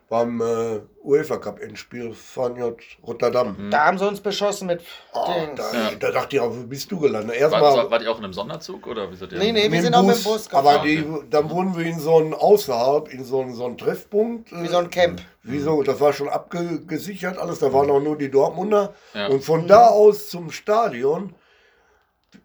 [0.09, 3.57] Beim äh, UEFA Cup Endspiel Fanyot Rotterdam.
[3.57, 3.71] Mhm.
[3.71, 4.81] Da haben sie uns beschossen mit
[5.13, 5.95] oh, da, ja.
[5.99, 7.35] da, dachte ich auch, wo bist du gelandet?
[7.35, 9.39] Erstmal, war, war die auch in einem Sonderzug oder wie seid ihr?
[9.39, 10.65] Nee, nee, wir sind Bus, auch mit dem Bus gefahren.
[10.65, 14.49] Aber die, dann wurden wir in so einen außerhalb, in so einen, so einen Treffpunkt.
[14.53, 15.21] Wie so ein Camp.
[15.43, 18.93] Wie so, das war schon abgesichert alles, da waren auch nur die Dortmunder.
[19.13, 19.27] Ja.
[19.27, 21.35] Und von da aus zum Stadion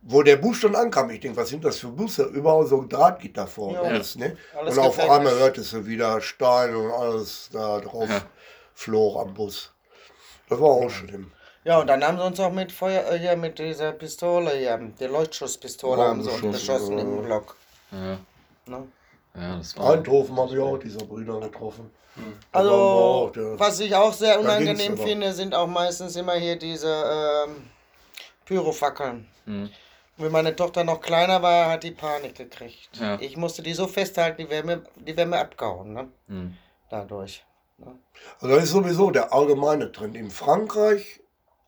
[0.02, 2.24] wo der Bus schon ankam, ich denke, was sind das für Busse?
[2.24, 3.82] Überall so Drahtgitter vor ja.
[3.82, 4.36] alles, ne?
[4.56, 8.20] Alles und auf einmal hörtest du wieder Steine und alles da drauf ja.
[8.74, 9.72] flog am Bus.
[10.48, 11.30] Das war auch schlimm.
[11.64, 14.76] Ja, und dann haben sie uns auch mit Feuer, äh, hier mit dieser Pistole hier,
[14.98, 17.04] der Leuchtschusspistole haben sie uns beschossen ja.
[17.04, 17.56] im Block.
[17.92, 18.18] Ja.
[18.66, 18.88] Ne?
[19.34, 21.90] Ja, das war Eindhoven habe ich auch dieser Brüder getroffen.
[22.16, 22.34] Hm.
[22.50, 27.70] Also, auch, was ich auch sehr unangenehm finde, sind auch meistens immer hier diese ähm,
[28.44, 29.26] Pyrofackeln.
[29.46, 29.70] Mhm.
[30.18, 32.90] Wenn meine Tochter noch kleiner war, hat die Panik gekriegt.
[33.00, 33.18] Ja.
[33.20, 35.94] Ich musste die so festhalten, die wäre mir, die wär mir abgehauen.
[35.94, 36.08] Ne?
[36.26, 36.56] Mhm.
[36.90, 37.44] Dadurch.
[37.78, 37.98] Ne?
[38.40, 40.14] Also das ist sowieso der allgemeine Trend.
[40.14, 41.20] In Frankreich,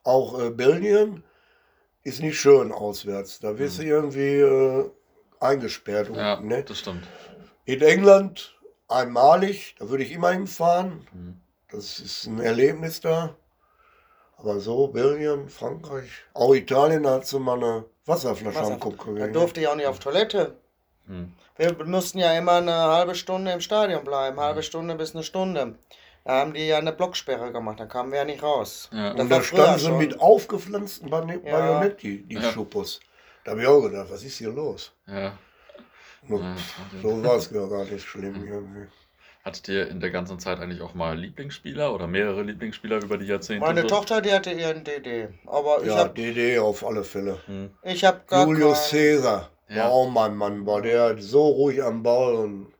[0.04, 1.24] auch äh, Belgien,
[2.02, 3.40] ist nicht schön auswärts.
[3.40, 3.82] Da wirst mhm.
[3.82, 4.90] du irgendwie äh,
[5.40, 6.14] eingesperrt.
[6.14, 6.62] Ja, ne?
[6.62, 7.06] das stimmt.
[7.64, 8.54] In England
[8.88, 11.06] einmalig, da würde ich immer hinfahren.
[11.12, 11.40] Mhm.
[11.70, 13.36] Das ist ein Erlebnis da.
[14.36, 18.72] Aber so, Belgien, Frankreich, auch Italien hat so mal eine Wasserflasche Wasser.
[18.72, 19.20] am Kopf gekriegt.
[19.20, 20.56] Da durfte ich auch nicht auf Toilette.
[21.06, 21.32] Hm.
[21.56, 24.64] Wir mussten ja immer eine halbe Stunde im Stadion bleiben, halbe hm.
[24.64, 25.76] Stunde bis eine Stunde.
[26.24, 28.88] Da haben die ja eine Blocksperre gemacht, da kamen wir ja nicht raus.
[28.92, 29.12] Ja.
[29.12, 32.50] Und da standen sie mit aufgepflanzten Bajonetti, die, die ja.
[32.50, 33.00] Schuppos.
[33.44, 34.92] Da habe ich auch gedacht, was ist hier los?
[35.06, 35.36] Ja.
[36.26, 36.42] So,
[37.02, 38.86] so war es gar nicht schlimm irgendwie.
[39.44, 43.26] Hattet ihr in der ganzen Zeit eigentlich auch mal Lieblingsspieler oder mehrere Lieblingsspieler über die
[43.26, 43.60] Jahrzehnte?
[43.60, 43.88] Meine so?
[43.88, 45.28] Tochter, die hatte ihren DD.
[45.44, 47.38] Aber ich ja, hab, DD auf alle Fälle.
[47.46, 47.70] Hm.
[47.82, 49.84] Ich habe gar Julius Caesar ja.
[49.84, 52.72] war auch mein Mann, war der so ruhig am Ball und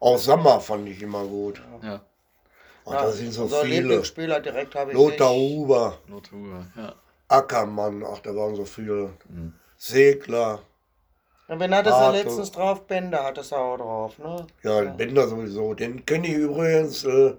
[0.00, 1.60] auch Sammer fand ich immer gut.
[1.82, 2.00] Ja.
[2.84, 3.80] Oh, da sind so unser viele.
[3.80, 5.40] Lieblingsspieler direkt habe ich Lothar nicht.
[5.40, 6.94] Huber, Lothar Huber, ja.
[7.28, 9.10] Ackermann, ach, da waren so viele.
[9.28, 9.54] Mhm.
[9.76, 10.60] Segler,
[11.48, 12.22] Und wen hattest du Arthur.
[12.24, 12.86] letztens drauf?
[12.86, 14.46] Bender hattest du auch drauf, ne?
[14.62, 15.74] ja, Bender sowieso.
[15.74, 17.34] Den kenne ich übrigens, äh,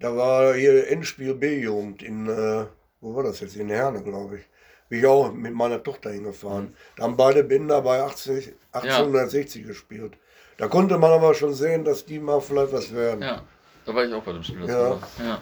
[0.00, 2.66] da war hier Endspiel B-Jugend in, äh,
[3.00, 3.56] wo war das jetzt?
[3.56, 4.42] In Herne, glaube ich.
[4.88, 6.74] Bin ich auch mit meiner Tochter hingefahren.
[6.96, 10.12] Da haben beide Bänder bei 80, 1860 gespielt.
[10.56, 13.22] Da konnte man aber schon sehen, dass die mal vielleicht was werden.
[13.22, 13.42] Ja,
[13.84, 14.60] da war ich auch bei dem Spiel.
[14.60, 14.90] das Ja.
[14.90, 15.40] war- ja.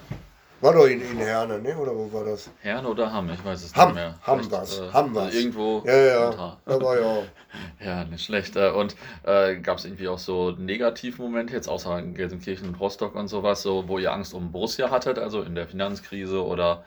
[0.60, 1.76] War doch in, in Herne, ne?
[1.76, 2.48] Oder wo war das?
[2.62, 4.14] Herne oder Hamm, ich weiß es Hamm, nicht mehr.
[4.26, 5.36] Hamm war's, äh, Hamm also.
[5.38, 5.82] Irgendwo.
[5.84, 7.24] Ja, ja, da war ja auch.
[7.84, 8.54] Ja, nicht schlecht.
[8.56, 13.14] Äh, Und äh, gab es irgendwie auch so Negativmomente, jetzt außer in Gelsenkirchen und Rostock
[13.14, 16.84] und sowas, so, wo ihr Angst um Borussia hattet, also in der Finanzkrise oder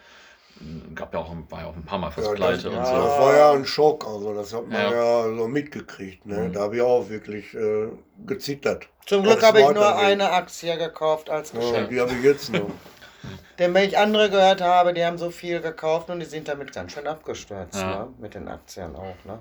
[0.59, 2.65] mh, gab ja auch, ein- war ja auch ein paar Mal fast Ja, pleite das,
[2.71, 2.85] und ja.
[2.85, 2.95] so.
[3.03, 4.91] das war ja ein Schock, also das hat man Ja.
[4.91, 6.25] ja, so mitgekriegt.
[6.27, 6.35] Ne?
[6.37, 6.53] Mhm.
[6.53, 7.87] Da habe ich auch wirklich äh,
[8.27, 8.87] gezittert.
[9.07, 11.89] Zum Glück habe ich nur eine Aktie gekauft als Ja, Geschenk.
[11.89, 12.61] die habe ich jetzt noch.
[13.57, 16.71] Denn wenn ich andere gehört habe, die haben so viel gekauft und die sind damit
[16.73, 18.05] ganz schön abgestürzt, Ja.
[18.05, 18.07] ne?
[18.19, 19.39] Mit den Aktien auch, ne?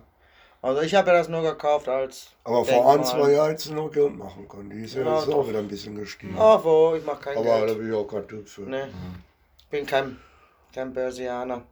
[0.60, 2.30] Also ich habe ja das nur gekauft als.
[2.42, 4.70] Aber vor ein, zwei Jahren hättest du noch Geld machen können.
[4.70, 6.34] Die ist ja, Ja, jetzt auch wieder ein bisschen gestiegen.
[6.36, 7.78] Ach wo, ich mache kein Aber da Geld.
[7.78, 8.62] bin ich auch kein Typ für.
[8.62, 8.88] Ne.
[9.60, 10.18] Ich bin kein,
[10.74, 11.62] kein Börsianer.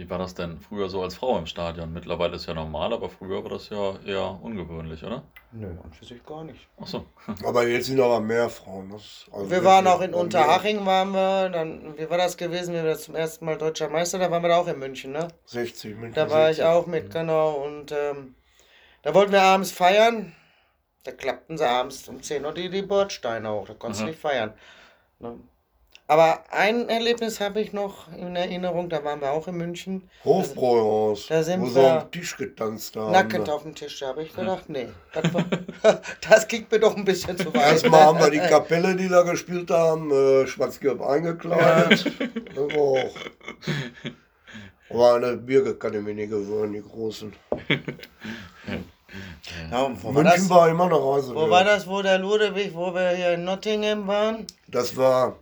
[0.00, 1.92] Wie war das denn früher so als Frau im Stadion?
[1.92, 5.24] Mittlerweile ist ja normal, aber früher war das ja eher ungewöhnlich, oder?
[5.52, 6.68] Nö, an für sich gar nicht.
[6.80, 7.04] Ach so.
[7.44, 8.88] Aber jetzt sind aber mehr Frauen.
[8.88, 12.78] Das, also Wir waren auch in Unterhaching, waren wir, dann, wie war das gewesen, wie
[12.78, 15.28] wir das zum ersten Mal deutscher Meister, da waren wir da auch in München, ne?
[15.44, 16.64] 60 München Da war ich 60.
[16.64, 17.50] auch mit, genau.
[17.56, 18.36] Und ähm,
[19.02, 20.34] da wollten wir abends feiern.
[21.04, 23.66] Da klappten sie abends um 10 Uhr die, die Bordsteine hoch.
[23.66, 24.10] Da konntest du Aha.
[24.12, 24.54] nicht feiern.
[25.18, 25.38] Ne?
[26.10, 28.88] Aber ein Erlebnis habe ich noch in Erinnerung.
[28.88, 30.10] Da waren wir auch in München.
[30.24, 33.12] Hofbräuhaus, Da sind wo sie wir am Tisch getanzt haben.
[33.12, 34.00] Nackend auf dem Tisch.
[34.00, 35.44] Da habe ich gedacht, nee, das, war,
[36.28, 37.62] das kickt mir doch ein bisschen zu weit.
[37.62, 42.04] Erstmal haben wir die Kapelle, die da gespielt haben, äh, schwarz-gelb eingekleidet.
[42.56, 43.14] Das war auch.
[44.90, 47.32] Aber eine Birge kann ich mir nicht gewöhnen, die großen.
[49.70, 50.50] Ja, und wo war München das?
[50.50, 51.36] war immer eine Reise.
[51.36, 54.44] Wo war das, wo der Ludwig, wo wir hier in Nottingham waren?
[54.66, 55.36] Das war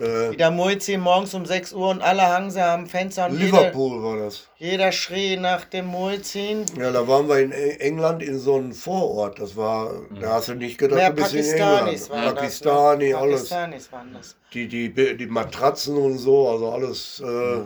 [0.00, 3.58] äh, Wieder Muizin morgens um 6 Uhr und alle hangen sie am Fenster und jeder,
[3.58, 4.48] Liverpool war das.
[4.58, 6.64] jeder schrie nach dem Muizin.
[6.78, 9.38] Ja, da waren wir in E- England in so einem Vorort.
[9.38, 12.24] Das war, da hast du nicht gedacht, Mehr du bist in Pakistanis England.
[12.26, 13.12] waren Pakistani, das.
[13.12, 13.18] ne?
[13.22, 13.34] alles.
[13.48, 14.36] Pakistanis waren das.
[14.52, 17.60] Die, die, die Matratzen und so, also alles äh,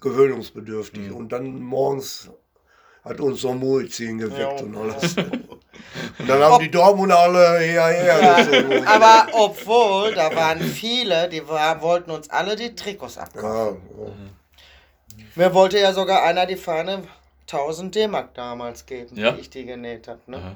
[0.00, 1.10] gewöhnungsbedürftig.
[1.12, 2.30] Und dann morgens
[3.08, 4.66] hat uns so Muizin geweckt Ja.
[4.66, 5.16] und alles.
[6.18, 8.86] Und dann haben die Dortmunder alle hierher gezogen.
[8.86, 13.80] Aber obwohl, da waren viele, die war, wollten uns alle die Trikots abkaufen.
[13.98, 14.12] Ja, ja.
[15.34, 17.02] Mir wollte ja sogar einer die Fahne
[17.42, 19.32] 1000 D-Mark damals geben, Ja?
[19.32, 20.20] die ich die genäht habe.
[20.26, 20.36] Ne?
[20.38, 20.54] Aha.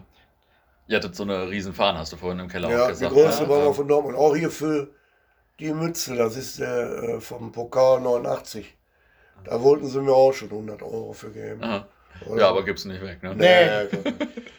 [0.89, 3.13] Ihr hattet so eine riesen Fahne, hast du vorhin im Keller auch ja, die gesagt.
[3.13, 3.49] größte ne?
[3.51, 3.73] war Ja.
[3.73, 4.17] von Dortmund.
[4.17, 4.89] Auch hier für
[5.61, 8.75] die Mütze, das ist der äh, vom Pokal 89.
[9.45, 11.63] Da wollten sie mir auch schon 100 Euro für geben.
[11.63, 11.87] Aha.
[12.27, 12.41] Oder?
[12.41, 13.35] Ja, aber gibt's nicht weg, ne?
[13.35, 14.13] Nee.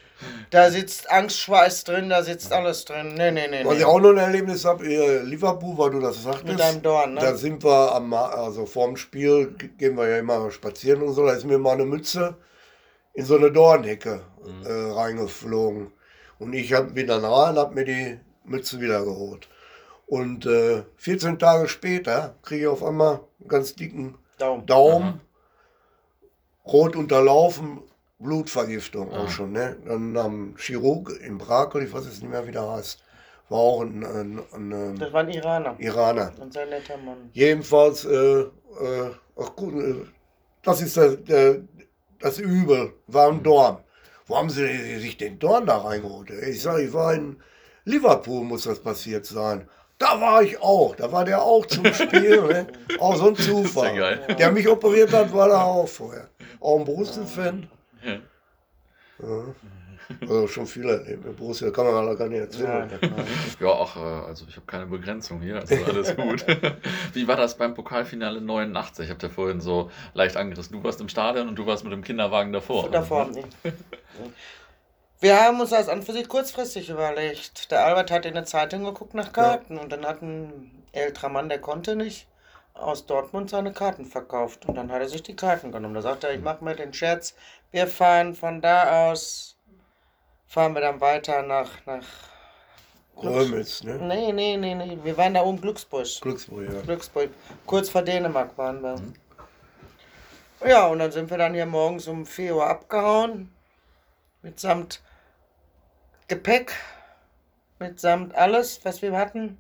[0.52, 3.16] Da sitzt Angstschweiß drin, da sitzt alles drin.
[3.16, 3.64] Nee, nee, nee.
[3.64, 3.80] Was nee.
[3.80, 6.46] ich auch noch ein Erlebnis habe, Liverpool, weil du das sagtest.
[6.46, 7.38] Mit deinem Dorn, Da ne?
[7.38, 11.26] sind wir am, also vorm Spiel gehen wir ja immer spazieren und so.
[11.26, 12.36] Da ist mir mal eine Mütze
[13.14, 14.22] in so eine Dornhecke
[14.66, 15.92] äh, reingeflogen.
[16.40, 19.48] Und ich hab, bin dann rein, habe mir die Mütze wieder geholt.
[20.06, 24.66] Und äh, 14 Tage später kriege ich auf einmal einen ganz dicken Daumen.
[24.66, 25.22] Daumen,
[26.66, 27.82] rot unterlaufen,
[28.20, 29.24] Blutvergiftung Ah.
[29.24, 29.52] auch schon.
[29.52, 29.78] Ne?
[29.86, 33.00] Dann am Chirurg in Brakel, ich weiß jetzt nicht mehr, wie der heißt,
[33.50, 35.76] war auch ein, ein, ein, ein Das war ein Iraner.
[35.80, 36.32] Iraner.
[36.40, 37.30] Und sein netter Mann.
[37.34, 40.06] Jedenfalls, äh, äh, ach gut, äh,
[40.64, 41.58] das ist das, der,
[42.20, 43.78] das Übel, war ein Dorn.
[44.28, 46.30] Wo haben sie sich den Dorn da reingeholt?
[46.30, 47.38] Ich sage, ich war in
[47.84, 49.68] Liverpool, muss das passiert sein.
[49.98, 52.42] Da war ich auch, da war der auch zum Spiel.
[52.44, 52.68] ne?
[53.00, 53.96] Auch so ein Zufall.
[53.98, 54.36] Geil.
[54.40, 56.30] Der mich operiert hat, war da auch vorher.
[56.62, 57.70] Auch ein Borussia-Fan.
[58.06, 58.14] Ja.
[59.22, 59.56] Ja.
[60.22, 61.26] Also schon viele erlebt.
[61.26, 62.90] Mit Borussia kann man alle gar nicht Ja, erzählen.
[63.60, 66.46] Ja, auch, äh, also ich habe keine Begrenzung hier, also alles gut.
[67.14, 69.06] Wie war das beim Pokalfinale 89?
[69.06, 70.74] Ich habe ja vorhin so leicht angerissen.
[70.74, 72.90] Du warst im Stadion und du warst mit dem Kinderwagen davor.
[72.90, 73.30] Davor.
[73.32, 73.44] nee.
[75.20, 77.72] Wir haben uns das an für sich kurzfristig überlegt.
[77.72, 81.48] Der Albert hat in der Zeitung geguckt nach Karten und dann hat ein älterer Mann,
[81.48, 82.28] der konnte nicht,
[82.82, 84.66] aus Dortmund seine Karten verkauft.
[84.66, 85.94] Und dann hat er sich die Karten genommen.
[85.94, 87.36] Da sagte er, ich mache mir den Scherz,
[87.72, 89.58] wir fahren von da aus,
[90.48, 92.06] fahren wir dann weiter nach, nach
[93.16, 93.98] Römitz, ne?
[93.98, 94.98] Nee, nee, nee, nee.
[95.04, 96.08] Wir waren da oben Glücksburg.
[96.22, 96.82] Glücksburg, ja.
[96.82, 97.30] Glücksburg.
[97.66, 98.96] Kurz vor Dänemark waren wir.
[100.68, 103.52] Ja, und dann sind wir dann hier morgens um 4 Uhr abgehauen.
[104.42, 105.02] Mitsamt
[106.28, 106.74] Gepäck.
[107.80, 109.58] Mitsamt alles, was wir hatten.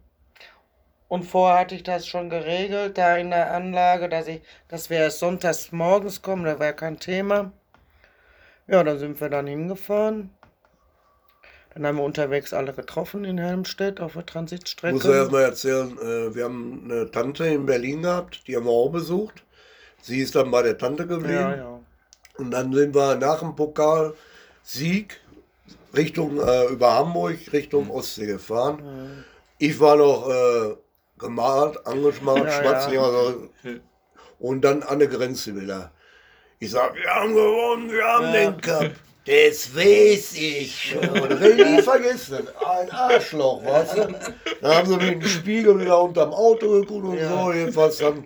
[1.11, 4.99] Und vorher hatte ich das schon geregelt, da in der Anlage, dass ich, dass wir
[4.99, 7.51] erst sonntags morgens kommen, da wäre kein Thema.
[8.65, 10.29] Ja, dann sind wir dann hingefahren.
[11.73, 14.95] Dann haben wir unterwegs alle getroffen in Helmstedt auf der Transitstrecke.
[14.95, 18.63] Ich muss erst mal erzählen, äh, wir haben eine Tante in Berlin gehabt, die haben
[18.63, 19.43] wir auch besucht.
[20.01, 21.33] Sie ist dann bei der Tante geblieben.
[21.33, 21.79] Ja, ja.
[22.37, 25.19] Und dann sind wir nach dem Pokalsieg
[25.93, 27.91] Richtung äh, über Hamburg, Richtung mhm.
[27.91, 28.77] Ostsee gefahren.
[28.81, 29.23] Mhm.
[29.57, 30.75] Ich war noch äh,
[31.21, 33.01] gemalt, angeschmalt, ja, schwatzen, ja.
[33.01, 33.49] Also,
[34.39, 35.91] und dann an der Grenze wieder.
[36.59, 38.51] Ich sag, wir haben gewonnen, wir haben ja.
[38.51, 38.91] den Cup.
[39.25, 41.01] Das weiß ich schon.
[41.39, 42.47] Will nie vergessen.
[42.65, 44.15] Ein Arschloch, weißt du?
[44.61, 47.29] Dann haben sie mir den Spiegel wieder unterm Auto geguckt und ja.
[47.29, 47.53] so.
[47.53, 48.25] Jedenfalls dann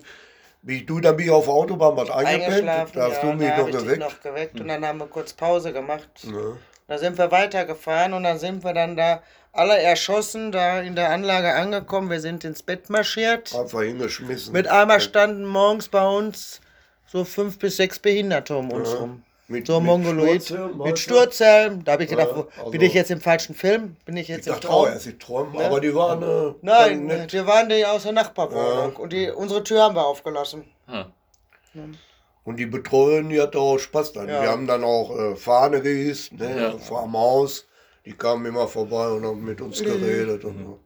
[0.62, 2.96] bin ich, du, dann bin ich auf der Autobahn was eingepennt.
[2.96, 4.00] Da hast ja, du mich noch geweckt.
[4.00, 4.60] noch geweckt.
[4.60, 6.10] Und dann haben wir kurz Pause gemacht.
[6.24, 6.58] Ja.
[6.88, 11.10] Da sind wir weitergefahren und dann sind wir dann da alle erschossen, da in der
[11.10, 12.10] Anlage angekommen.
[12.10, 13.56] Wir sind ins Bett marschiert.
[13.56, 14.54] Einfach hingeschmissen.
[14.54, 16.62] Mit einmal standen morgens bei uns
[17.08, 18.98] so fünf bis sechs Behinderte um uns ja.
[19.00, 19.24] rum.
[19.48, 20.44] Mit, so Mongoloid.
[20.44, 21.84] Sturzhelm, mit Sturzhelm.
[21.84, 23.96] Da habe ich gedacht, ja, also bin ich jetzt im falschen Film?
[24.04, 24.88] Bin ich jetzt ich im dachte Traum?
[24.88, 25.66] Erst, ich träume, ne?
[25.66, 26.24] aber die waren.
[26.24, 28.94] Äh, Nein, wir waren die aus der Nachbarwohnung.
[28.94, 29.00] Ja.
[29.00, 30.66] Und die, unsere Tür haben wir aufgelassen.
[30.88, 31.08] Ja.
[32.46, 34.30] Und die Betreuerin, die hatte auch Spaß dann.
[34.30, 34.44] Ja.
[34.44, 36.78] Wir haben dann auch äh, Fahne gehisst, ne, ja.
[36.78, 37.68] vor am Haus.
[38.06, 40.44] Die kamen immer vorbei und haben mit uns geredet.
[40.44, 40.50] Mhm.
[40.50, 40.80] Und so.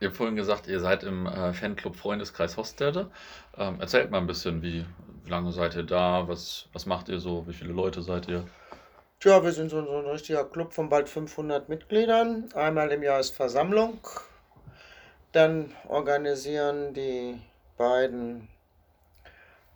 [0.00, 3.10] Ihr habt vorhin gesagt, ihr seid im äh, Fanclub Freundeskreis Hostede.
[3.58, 4.86] Ähm, erzählt mal ein bisschen, wie,
[5.22, 6.26] wie lange seid ihr da?
[6.26, 7.46] Was, was macht ihr so?
[7.46, 8.44] Wie viele Leute seid ihr?
[9.20, 12.48] Tja, wir sind so, so ein richtiger Club von bald 500 Mitgliedern.
[12.54, 14.00] Einmal im Jahr ist Versammlung.
[15.30, 17.40] Dann organisieren die
[17.76, 18.48] beiden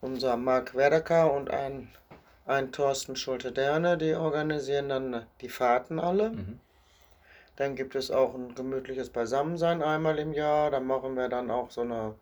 [0.00, 1.88] unser Marc Werdecker und ein,
[2.46, 6.30] ein Thorsten Schulte-Derne, die organisieren dann die Fahrten alle.
[6.30, 6.60] Mhm.
[7.56, 10.70] Dann gibt es auch ein gemütliches Beisammensein einmal im Jahr.
[10.70, 12.14] Da machen wir dann auch so eine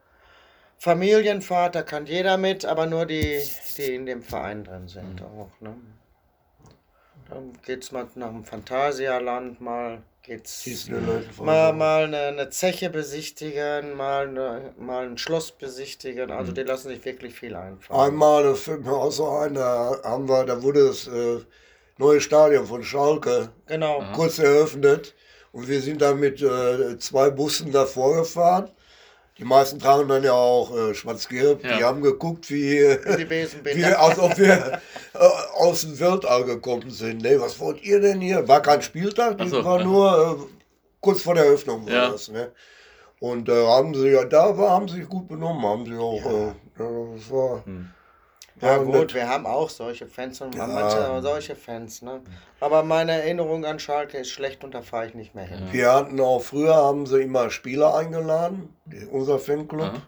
[0.79, 3.43] Familienfahrt, da kann jeder mit, aber nur die,
[3.77, 5.27] die in dem Verein drin sind mhm.
[5.27, 5.61] auch.
[5.61, 5.75] Ne?
[7.31, 10.89] Dann geht es mal nach dem Phantasialand, mal geht's
[11.39, 16.31] mal, mal eine, eine, Zeche besichtigen, mal, eine, mal ein Schloss besichtigen.
[16.31, 16.55] Also mhm.
[16.57, 18.01] die lassen sich wirklich viel einfallen.
[18.01, 21.41] Einmal, das fällt mir auch so ein, da haben wir, da wurde das äh,
[21.99, 24.03] neue Stadion von Schalke genau.
[24.15, 25.15] kurz eröffnet.
[25.53, 28.71] Und wir sind da mit äh, zwei Bussen davor gefahren.
[29.39, 31.65] Die meisten tragen dann ja auch äh, schwarz-gelb.
[31.65, 31.77] Ja.
[31.77, 34.81] Die haben geguckt, wie, wie als ob wir
[35.13, 35.19] äh,
[35.55, 37.23] aus dem Weltall gekommen sind.
[37.23, 38.47] Nee, was wollt ihr denn hier?
[38.47, 39.65] War kein Spieltag, das so.
[39.65, 40.55] war nur äh,
[41.01, 42.11] kurz vor der Eröffnung war ja.
[42.11, 42.29] das.
[42.29, 42.53] Ne?
[43.19, 46.25] Und äh, haben sie ja da war, haben sie sich gut benommen, haben sie auch.
[46.25, 46.49] Ja.
[46.49, 47.65] Äh, das war.
[47.67, 47.91] Hm.
[48.61, 50.67] Ja, gut, wir haben auch solche Fans und ja.
[50.67, 52.03] manche solche Fans.
[52.03, 52.21] Ne?
[52.61, 55.69] Aber meine Erinnerung an Schalke ist schlecht und da fahre ich nicht mehr hin.
[55.73, 58.75] Wir hatten auch früher, haben sie immer Spieler eingeladen,
[59.11, 59.95] unser Fanclub.
[59.95, 60.03] Ja.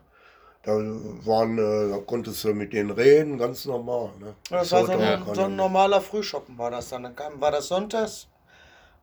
[0.62, 4.10] Da, waren, äh, da konntest du mit denen reden, ganz normal.
[4.18, 4.34] Ne?
[4.50, 7.04] Das, das war so ein, so ein normaler Frühschoppen war das dann.
[7.04, 8.26] Dann kam, war das sonntags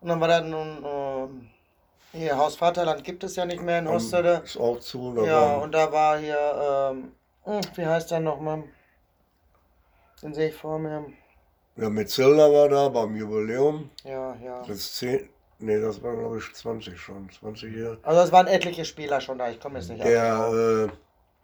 [0.01, 3.87] und dann war da nun, äh, hier Haus Vaterland gibt es ja nicht mehr in
[3.87, 4.41] Ostede.
[4.43, 5.23] Ist auch zu.
[5.25, 7.13] Ja, und da war hier, ähm,
[7.45, 8.63] hm, wie heißt der nochmal?
[10.23, 11.05] Den sehe ich vor mir.
[11.75, 13.89] Ja, Metzelder war da beim Jubiläum.
[14.05, 14.59] Ja, ja.
[14.61, 17.97] Das ist 10, nee, das war glaube ich 20 schon, 20 Jahre.
[18.03, 20.95] Also es waren etliche Spieler schon da, ich komme jetzt nicht der, äh,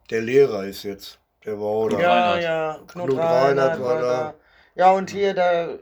[0.10, 2.00] der Lehrer ist jetzt, der war auch da.
[2.00, 2.44] Ja, Reinhard.
[2.44, 4.08] ja, Knut, Knut Reinhardt, Reinhardt war, da.
[4.08, 4.34] da.
[4.76, 5.80] Ja, und hier der,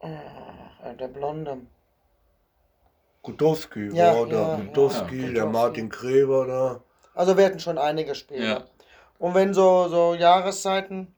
[0.00, 1.58] äh, der Blonde.
[3.22, 6.80] Gutowski ja, war da, Gutowski, ja, der Martin Kreber da.
[7.14, 8.44] Also wir hatten schon einige Spieler.
[8.44, 8.64] Ja.
[9.18, 11.14] Und wenn so, so Jahreszeiten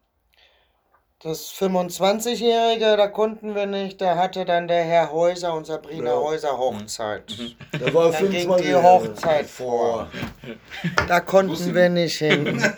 [1.22, 6.16] das 25-Jährige, da konnten wir nicht, da hatte dann der Herr Häuser und Sabrina ja.
[6.16, 7.24] Häuser Hochzeit.
[7.38, 7.54] Mhm.
[7.72, 10.08] Da war dann ging die Hochzeit vor.
[11.08, 12.62] Da konnten wir nicht hin.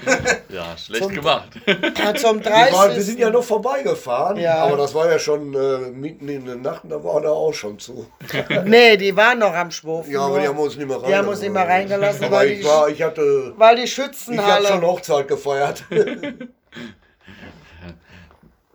[0.51, 1.51] Ja, schlecht zum, gemacht.
[1.66, 2.72] Ja, zum 30.
[2.72, 4.64] Wir, waren, wir, sind ja noch vorbeigefahren, ja.
[4.64, 7.79] aber das war ja schon äh, mitten in der Nacht, da war er auch schon
[7.79, 8.07] zu.
[8.64, 10.11] nee, die waren noch am Schwurfen.
[10.11, 11.12] Ja, aber die haben uns nicht mehr reingelassen.
[11.12, 14.62] Die haben uns nicht mehr reingelassen, aber weil, ich, war, ich hatte, weil die Schützenhalle...
[14.62, 15.85] Ich habe schon Hochzeit gefeiert.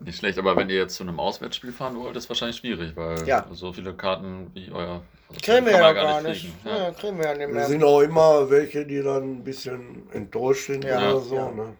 [0.04, 3.26] Nicht schlecht, aber wenn ihr jetzt zu einem Auswärtsspiel fahren wollt, ist wahrscheinlich schwierig, weil
[3.26, 3.46] ja.
[3.52, 5.02] so viele Karten wie euer.
[5.28, 6.44] Also kriegen wir ja gar, nicht.
[6.44, 6.64] nicht.
[6.64, 6.78] Ja.
[6.78, 6.90] ja.
[6.90, 7.62] kriegen wir ja nicht mehr.
[7.62, 10.98] Es sind auch immer welche, die dann ein bisschen enttäuscht sind ja.
[10.98, 11.50] oder so.
[11.50, 11.74] Ne?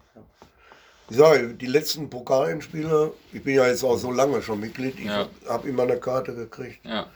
[1.11, 5.11] Ich sage, die letzten Pokalendspiele, ich bin ja jetzt auch so lange schon Mitglied, ich
[5.11, 6.81] habe immer eine Karte gekriegt.
[6.87, 7.07] Ja.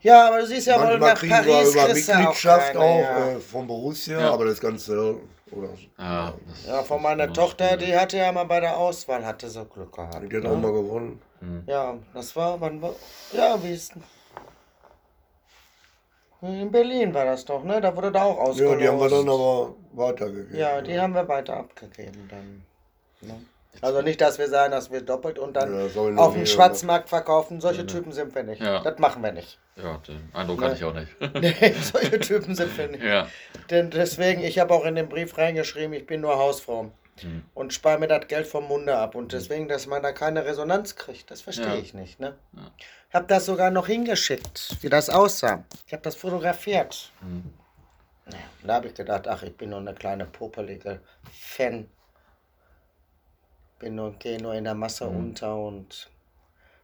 [0.00, 3.10] Ja, aber du siehst ja Manchmal wohl nach kriegen Paris wir über Mitgliedschaft auch, keine,
[3.10, 5.16] auch äh, von Borussia, aber das Ganze
[5.50, 6.34] oder Ja,
[6.66, 10.30] ja von meiner Tochter, die hatte ja mal bei der Auswahl, hatte so Glück gehabt.
[10.30, 10.50] Die hat ne?
[10.50, 11.20] auch mal gewonnen.
[11.40, 11.64] Mhm.
[11.66, 12.94] Ja, das war, wann war,
[13.32, 13.94] ja, wie ist
[16.40, 17.80] In Berlin war das doch, ne?
[17.80, 18.74] Da wurde da auch ausgelost.
[18.74, 20.58] Ja, die haben wir dann aber weitergegeben.
[20.58, 22.64] Ja, die haben wir weiter abgegeben dann.
[23.20, 23.44] Ne?
[23.80, 27.60] Also nicht, dass wir sagen, dass wir doppelt und dann Ja, auf dem Schwarzmarkt verkaufen.
[27.60, 28.60] Solche Typen sind wir nicht.
[28.60, 28.80] Ja.
[28.80, 29.58] Das machen wir nicht.
[29.76, 30.66] Ja, den Eindruck Ne.
[30.66, 31.10] hatte ich auch nicht.
[31.40, 33.02] Nee, solche Typen sind wir nicht.
[33.02, 33.26] ja.
[33.70, 37.42] Denn deswegen, ich habe auch in den Brief reingeschrieben, ich bin nur Hausfrau Hm.
[37.54, 39.14] und spare mir das Geld vom Munde ab.
[39.14, 41.74] Und deswegen, dass man da keine Resonanz kriegt, das verstehe Ja.
[41.74, 42.20] ich nicht.
[42.20, 42.36] Ne?
[43.08, 45.64] Ich habe das sogar noch hingeschickt, wie das aussah.
[45.86, 47.10] Ich habe das fotografiert.
[47.20, 47.52] Hm.
[48.64, 51.00] Da habe ich gedacht, ach, ich bin nur eine kleine popelige
[51.32, 51.86] Fan.
[53.82, 55.16] Bin nur, gehe nur in der Masse Mhm.
[55.16, 56.08] unter und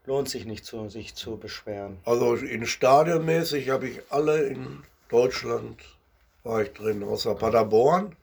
[0.04, 1.98] lohnt sich nicht, zu, sich zu beschweren.
[2.04, 5.80] Also in Stadionmäßig habe ich alle in Deutschland
[6.42, 8.16] war ich drin, außer Paderborn.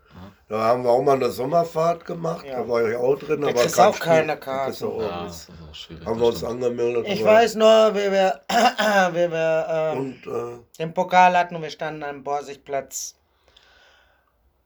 [0.47, 2.61] Da haben wir auch mal eine Sommerfahrt gemacht, Ja.
[2.63, 3.41] da war ich auch drin.
[3.41, 4.41] Da aber kriegst auch keine Spiel.
[4.41, 4.85] Karten.
[4.85, 5.47] auch Ja, nichts.
[5.47, 6.05] das ist auch schwierig.
[6.05, 7.05] Haben wir uns angemeldet.
[7.07, 11.69] Ich weiß nur, wie wir, wie wir ähm, Und äh, den Pokal hatten und wir
[11.69, 13.15] standen am Borsigplatz.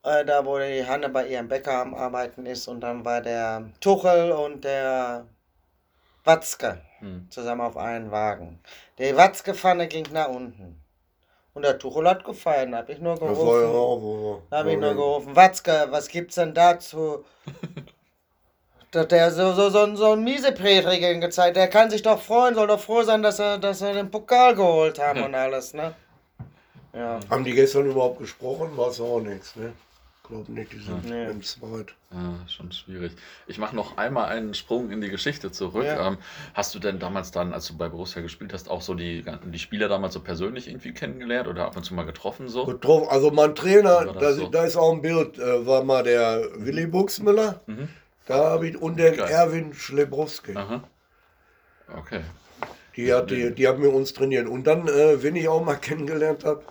[0.02, 2.68] Äh, da, wo die Hanne bei ihrem Bäcker am Arbeiten ist.
[2.68, 5.26] Und dann war der Tuchel und der
[6.24, 7.26] Watzke Hm.
[7.30, 8.60] zusammen auf einen Wagen.
[8.98, 10.80] Die Watzke-Pfanne ging nach unten.
[11.54, 12.72] Und der Tuchel hat gefallen.
[12.72, 13.72] Da habe ich nur ja gerufen.
[13.72, 15.34] wo Da habe ich nur gerufen.
[15.34, 17.24] Watzke, was gibt's denn dazu?
[18.92, 21.56] Da hat der so, so, so, so einen Mieseprätrigen gezeigt.
[21.56, 24.56] Der kann sich doch freuen, soll doch froh sein, dass er, dass er den Pokal
[24.56, 25.94] geholt haben und alles, ne?
[26.92, 27.20] Ja.
[27.30, 28.76] Haben die gestern überhaupt gesprochen?
[28.76, 29.72] War es auch nichts, ne?
[30.30, 31.26] Glaub nicht, die sind Nee.
[31.28, 31.94] im Zweit.
[32.12, 33.12] Ja, schon schwierig.
[33.48, 35.84] Ich mache noch einmal einen Sprung in die Geschichte zurück.
[35.84, 36.06] Ja.
[36.06, 36.18] Ähm,
[36.54, 39.58] hast du denn damals dann, als du bei Borussia gespielt hast, auch so die, die
[39.58, 42.64] Spieler damals so persönlich irgendwie kennengelernt oder ab und zu mal getroffen so?
[42.64, 43.08] Getroffen.
[43.10, 44.46] Also mein Trainer, da, so?
[44.46, 47.60] da ist auch ein Bild, äh, war mal der Willi Buxmüller.
[47.66, 47.88] Mhm.
[48.26, 49.28] Da habe ich und der Geil.
[49.28, 50.56] Erwin Schlebrowski.
[50.56, 50.84] Aha.
[51.98, 52.20] Okay.
[52.96, 54.46] Die, hat, die, die haben mit uns trainiert.
[54.46, 56.62] Und dann, äh, wen ich auch mal kennengelernt habe,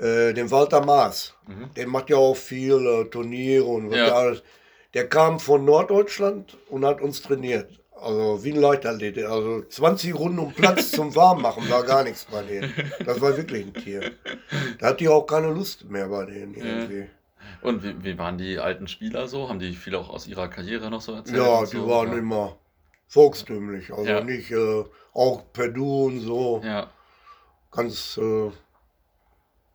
[0.00, 1.34] äh, den Walter Maas.
[1.46, 1.70] Mhm.
[1.76, 4.04] Der macht ja auch viel äh, Turniere und was Ja.
[4.06, 4.42] der alles.
[4.94, 7.70] Der kam von Norddeutschland und hat uns trainiert.
[7.94, 9.18] Also wie ein Leichtathlet.
[9.24, 12.72] Also 20 Runden um Platz zum Warmmachen war gar nichts bei denen.
[13.04, 14.12] Das war wirklich ein Tier.
[14.78, 17.06] Da hat die auch keine Lust mehr bei denen irgendwie.
[17.62, 19.48] Und wie, wie waren die alten Spieler so?
[19.50, 21.36] Haben die viel auch aus ihrer Karriere noch so erzählt?
[21.36, 22.18] Ja, die so, waren oder?
[22.18, 22.56] immer
[23.06, 23.92] volkstümlich.
[23.92, 24.22] Also Ja.
[24.24, 26.62] nicht äh, auch per Du und so.
[26.64, 26.88] Ja,
[27.70, 28.50] Ganz äh,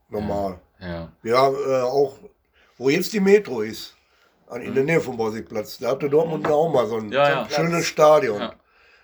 [0.09, 0.59] normal.
[0.79, 1.11] ja.
[1.23, 2.13] Ja, äh, auch,
[2.77, 3.95] wo jetzt die Metro ist,
[4.47, 7.13] an, in der Nähe vom Borsigplatz, da hatte Dortmund ja auch mal so ein Mhm.
[7.13, 7.49] Ja, ja.
[7.49, 8.39] schönes Stadion.
[8.39, 8.53] Ja.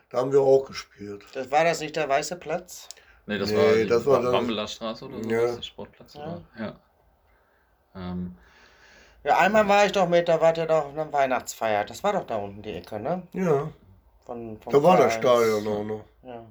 [0.09, 1.23] Da haben wir auch gespielt.
[1.33, 2.87] Das war das nicht der weiße Platz?
[3.25, 5.55] Nee, das Nee, war die das war Wa- das- Bambeler Straße oder so, Ja.
[5.55, 6.25] der Sportplatz Ja.
[6.25, 6.41] war.
[6.59, 6.75] Ja.
[7.95, 8.35] Ähm,
[9.23, 11.85] Ja, einmal war ich doch mit, da wart ihr doch auf einer Weihnachtsfeier.
[11.85, 13.21] Das war doch da unten die Ecke, ne?
[13.33, 13.69] Ja,
[14.25, 15.13] Von, vom da war das.
[15.13, 16.03] Stadion auch noch.
[16.23, 16.43] Ja,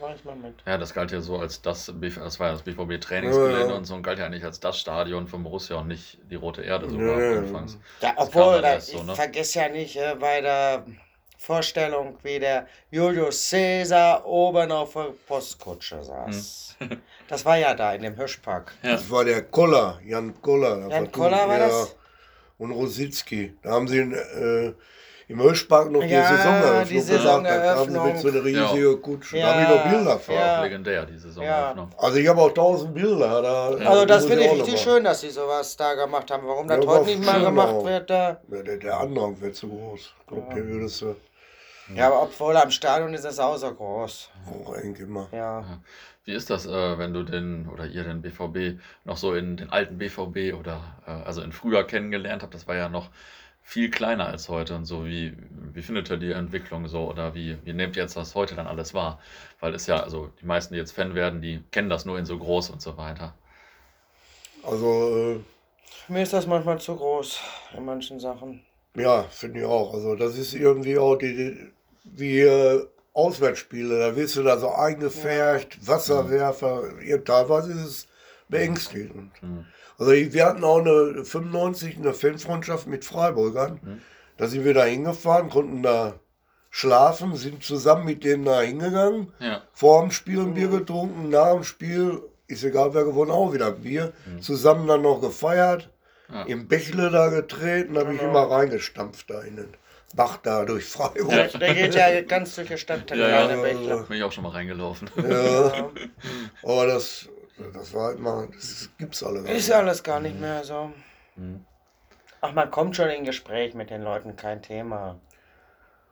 [0.00, 0.54] war ich mal mit.
[0.66, 3.74] ja, das galt ja so als das, das war ja das BVB-Trainingsgelände Ja, ja.
[3.74, 6.62] und so und galt ja eigentlich als das Stadion von Borussia und nicht die Rote
[6.62, 7.78] Erde sogar Ja, anfangs.
[8.00, 9.14] Ja, obwohl, da, so, ich ne?
[9.14, 10.84] vergesse ja nicht äh, bei der
[11.38, 16.76] Vorstellung, wie der Julius Caesar oben auf der Postkutsche saß.
[16.78, 17.00] Hm.
[17.26, 18.74] Das war ja da in dem Hirschpark.
[18.82, 18.92] Ja.
[18.92, 20.86] Das war der Koller, Jan Koller.
[20.90, 21.96] Jan Koller war ja, das?
[22.58, 23.56] Und Rositzky.
[23.62, 24.74] Da haben sie äh,
[25.28, 28.06] im Hirschpark noch die Ja, Saisoneröffnung die gemacht.
[28.08, 29.38] Da mit so einer riesigen Kutsche.
[29.38, 29.46] Ja.
[29.46, 30.34] Da habe ich noch Bilder von.
[30.34, 30.62] Ja.
[30.62, 31.90] Legendär, die Saisoneröffnung.
[31.96, 33.42] Also ich habe auch tausend Bilder.
[33.42, 36.46] Da, Also das finde ich richtig schön, dass sie sowas da gemacht haben.
[36.46, 37.84] Warum das Ja, heute nicht mal gemacht auch.
[37.84, 38.40] wird, da.
[38.50, 40.00] Ja, der, der Andrang wird zu groß.
[40.20, 40.66] Ich glaube, Ja.
[40.66, 41.16] würdest du
[41.94, 44.30] Ja, aber obwohl am Stadion ist es auch so groß.
[44.66, 45.28] auch eng immer.
[45.32, 45.64] Ja.
[46.26, 49.68] Wie ist das, äh, wenn du den oder ihr den BVB noch so in den
[49.70, 52.54] alten BVB oder äh, also in früher kennengelernt habt?
[52.54, 53.10] Das war ja noch
[53.66, 55.04] viel kleiner als heute und so.
[55.06, 55.34] Wie,
[55.72, 58.66] wie findet ihr die Entwicklung so oder wie, wie nehmt ihr jetzt das heute dann
[58.68, 59.18] alles wahr?
[59.58, 62.26] Weil es ja, also die meisten, die jetzt Fan werden, die kennen das nur in
[62.26, 63.34] so groß und so weiter.
[64.62, 65.40] Also,
[66.08, 67.40] Mir ist das manchmal zu groß
[67.76, 68.62] in manchen Sachen.
[68.96, 69.92] äh, ja, finde ich auch.
[69.94, 71.72] Also, das ist irgendwie auch die, die
[72.04, 73.98] wie äh, Auswärtsspiele.
[73.98, 77.00] Da wirst du da so eingefärcht, Wasserwerfer.
[77.02, 78.08] Ja, teilweise ist es
[78.48, 79.32] beängstigend.
[79.42, 79.66] Mhm.
[79.98, 83.80] Also, ich- wir hatten auch eine 95 eine Fanfreundschaft mit Freiburgern.
[83.82, 84.00] Mhm.
[84.36, 86.14] Da sind wir da hingefahren, konnten da
[86.70, 89.32] schlafen, sind zusammen mit denen da hingegangen.
[89.38, 93.52] Ja, Vor dem Spiel ein Bier getrunken, nach dem Spiel, ist egal wer gewonnen, auch
[93.52, 94.12] wieder ein Bier.
[94.26, 94.42] Mhm.
[94.42, 95.90] Zusammen dann noch gefeiert,
[96.32, 96.42] Ja.
[96.42, 98.30] im Bächle da getreten, habe ich Genau.
[98.30, 99.68] immer reingestampft da in den
[100.16, 101.28] Bach da durch Freiburg.
[101.30, 103.56] Der, der geht ja ganz durch die Stadt, der Ja, ja.
[103.62, 104.02] Bächler.
[104.02, 105.08] bin ich auch schon mal reingelaufen.
[105.16, 105.90] Ja,
[106.64, 107.28] aber das,
[107.72, 110.92] das war immer, das gibt's alle gar Ist alles gar nicht mehr so.
[111.36, 111.64] Mhm.
[112.40, 115.18] Ach, man kommt schon in Gespräch mit den Leuten, kein Thema.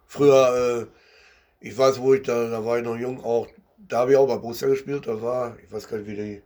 [0.07, 4.13] Früher, äh, ich weiß, wo ich da, da war ich noch jung auch, da habe
[4.13, 6.43] ich auch bei Borussia gespielt, da war, ich weiß gar nicht, wie die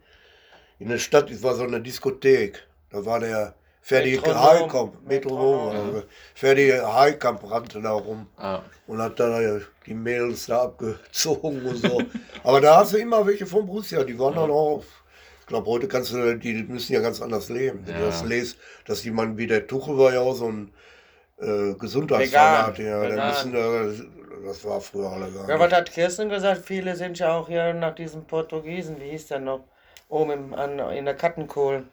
[0.78, 2.66] in der Stadt, es war so eine Diskothek.
[2.90, 3.54] Da war der
[3.86, 6.02] Ferdi Heilkamp, Metronom, also
[6.34, 8.60] Ferdi Heilkamp rannte da rum ah.
[8.88, 9.38] und hat da
[9.86, 12.02] die Mädels da abgezogen und so.
[12.42, 14.82] Aber da hast du immer welche von Borussia, die waren dann auch
[15.38, 17.82] ich glaube, heute kannst du, die müssen ja ganz anders leben.
[17.84, 18.00] Wenn ja.
[18.00, 20.74] du das lest, dass jemand wie der Tuchel war ja auch so ein
[21.38, 22.78] äh, Gesundheitsfanat.
[22.78, 26.62] Ja, der müssen, äh, das war früher alle gar Ja, was hat Kirsten gesagt?
[26.64, 29.60] Viele sind ja auch hier nach diesem Portugiesen, wie hieß der noch?
[30.08, 31.84] Oben im, an, in der Kattenkohl.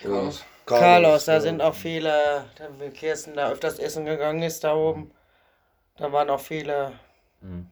[0.00, 0.44] Carlos.
[0.66, 1.40] Carlos, Carlos da ja.
[1.40, 2.44] sind auch viele,
[2.78, 5.12] wenn Kirsten da öfters essen gegangen ist, da oben,
[5.96, 6.92] da waren auch viele.
[7.40, 7.68] Mhm.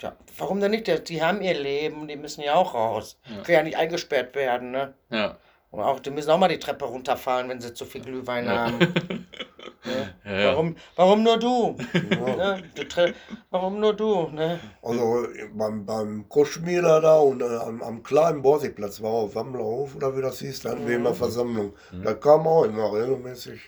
[0.00, 1.08] Ja, warum denn nicht?
[1.08, 3.18] Die haben ihr Leben, die müssen ja auch raus.
[3.24, 3.42] Ja.
[3.42, 4.94] Können ja nicht eingesperrt werden, ne?
[5.10, 5.36] Ja.
[5.70, 8.66] Und auch, die müssen auch mal die Treppe runterfahren, wenn sie zu viel Glühwein ja.
[8.66, 9.26] haben.
[9.86, 10.32] ja.
[10.32, 11.76] Ja, warum, warum nur du?
[11.92, 12.62] ne?
[12.74, 13.14] du
[13.50, 14.28] warum nur du?
[14.28, 14.58] Ne?
[14.82, 20.16] Also beim, beim Koschmieler da und äh, am, am, kleinen Borsigplatz war auch Wammlerhof oder
[20.16, 20.90] wie das hieß, dann mhm.
[20.90, 21.72] immer Versammlung.
[21.92, 22.02] Mhm.
[22.02, 23.60] Da kamen auch immer regelmäßig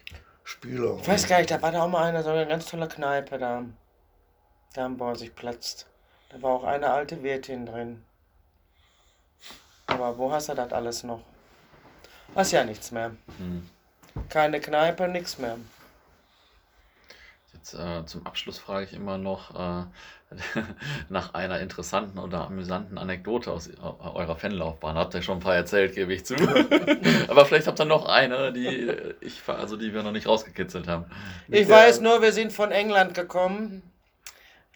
[0.44, 0.96] Spieler.
[1.00, 3.38] Ich weiß gar nicht, da war da auch mal einer, so eine ganz tolle Kneipe
[3.38, 3.64] da.
[4.74, 5.86] Da am Borsigplatz.
[6.30, 8.04] Da war auch eine alte Wirtin drin.
[9.86, 11.20] Aber wo hast du das alles noch?
[12.34, 13.12] Hast ja nichts mehr.
[13.38, 13.68] Hm.
[14.28, 15.56] Keine Kneipe, nichts mehr.
[17.74, 19.84] Äh, zum Abschluss frage ich immer noch äh,
[21.08, 24.96] nach einer interessanten oder amüsanten Anekdote aus eurer Fanlaufbahn.
[24.96, 26.34] Habt ihr schon ein paar erzählt, gebe ich zu.
[27.28, 31.06] Aber vielleicht habt ihr noch eine, die ich also die wir noch nicht rausgekitzelt haben.
[31.48, 33.82] Ich weiß nur, wir sind von England gekommen.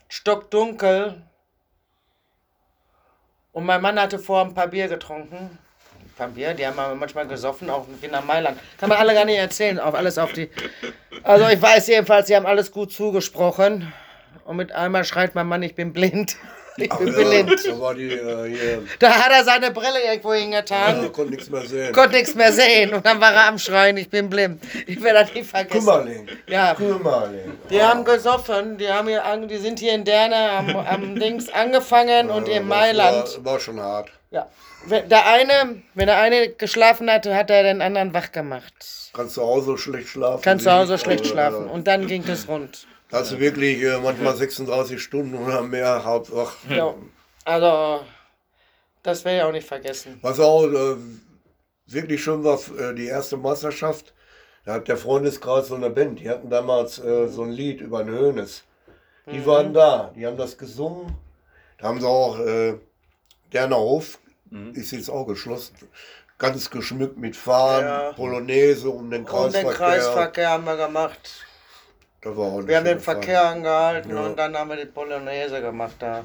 [0.08, 1.22] Stockdunkel.
[3.52, 5.58] Und mein Mann hatte vor ein paar Bier getrunken.
[6.34, 8.58] Bier, die haben manchmal gesoffen, auch nach Mailand.
[8.78, 10.50] Kann man alle gar nicht erzählen, auf alles auf die.
[11.22, 13.92] Also ich weiß jedenfalls, sie haben alles gut zugesprochen.
[14.44, 16.36] Und mit einmal schreit mein Mann, ich bin blind.
[16.78, 17.66] Ich bin ja, blind.
[17.66, 21.02] Da, war die, äh, da hat er seine Brille irgendwo hingetan.
[21.02, 21.92] Ja, konnte nichts mehr sehen.
[21.92, 22.94] Konnte nichts mehr sehen.
[22.94, 24.62] Und dann war er am Schreien, ich bin blind.
[24.86, 25.80] Ich werde das nie vergessen.
[25.80, 26.28] Kümmerling.
[26.48, 26.74] Ja.
[26.74, 27.58] Kümmerling.
[27.68, 27.82] Die oh.
[27.82, 32.34] haben gesoffen, die, haben hier, die sind hier in Derne am, am Dings angefangen ja,
[32.34, 33.36] und in Mailand.
[33.36, 34.08] War, war schon hart.
[34.30, 34.48] Ja.
[34.88, 38.74] Der eine, wenn der eine geschlafen hatte, hat er den anderen wach gemacht.
[39.12, 40.42] Kannst du auch so schlecht schlafen?
[40.42, 41.68] Kannst du auch so schlecht schlafen.
[41.68, 42.86] Und dann ging es rund.
[43.12, 46.56] Hast du wirklich äh, manchmal 36 Stunden oder mehr Hauptwach.
[46.70, 46.94] Ja,
[47.44, 48.04] also
[49.02, 50.18] das werde ich auch nicht vergessen.
[50.22, 50.96] Was auch äh,
[51.86, 54.14] wirklich schön war, äh, die erste Meisterschaft,
[54.64, 58.02] da hat der Freundeskreis so eine Band, die hatten damals äh, so ein Lied über
[58.02, 58.64] den Hönes.
[59.26, 59.46] Die mhm.
[59.46, 61.14] waren da, die haben das gesungen.
[61.78, 62.78] Da haben sie auch äh,
[63.52, 64.18] Derner Hof,
[64.52, 64.74] mhm.
[64.74, 65.74] ist jetzt auch geschlossen,
[66.38, 68.12] ganz geschmückt mit Fahnen, ja.
[68.12, 69.64] Polonaise um den Kreisverkehr.
[69.64, 71.46] Um den Kreisverkehr haben wir gemacht.
[72.22, 74.20] wir haben den Verkehr angehalten ja.
[74.22, 76.24] und dann haben wir die Polonaise gemacht da.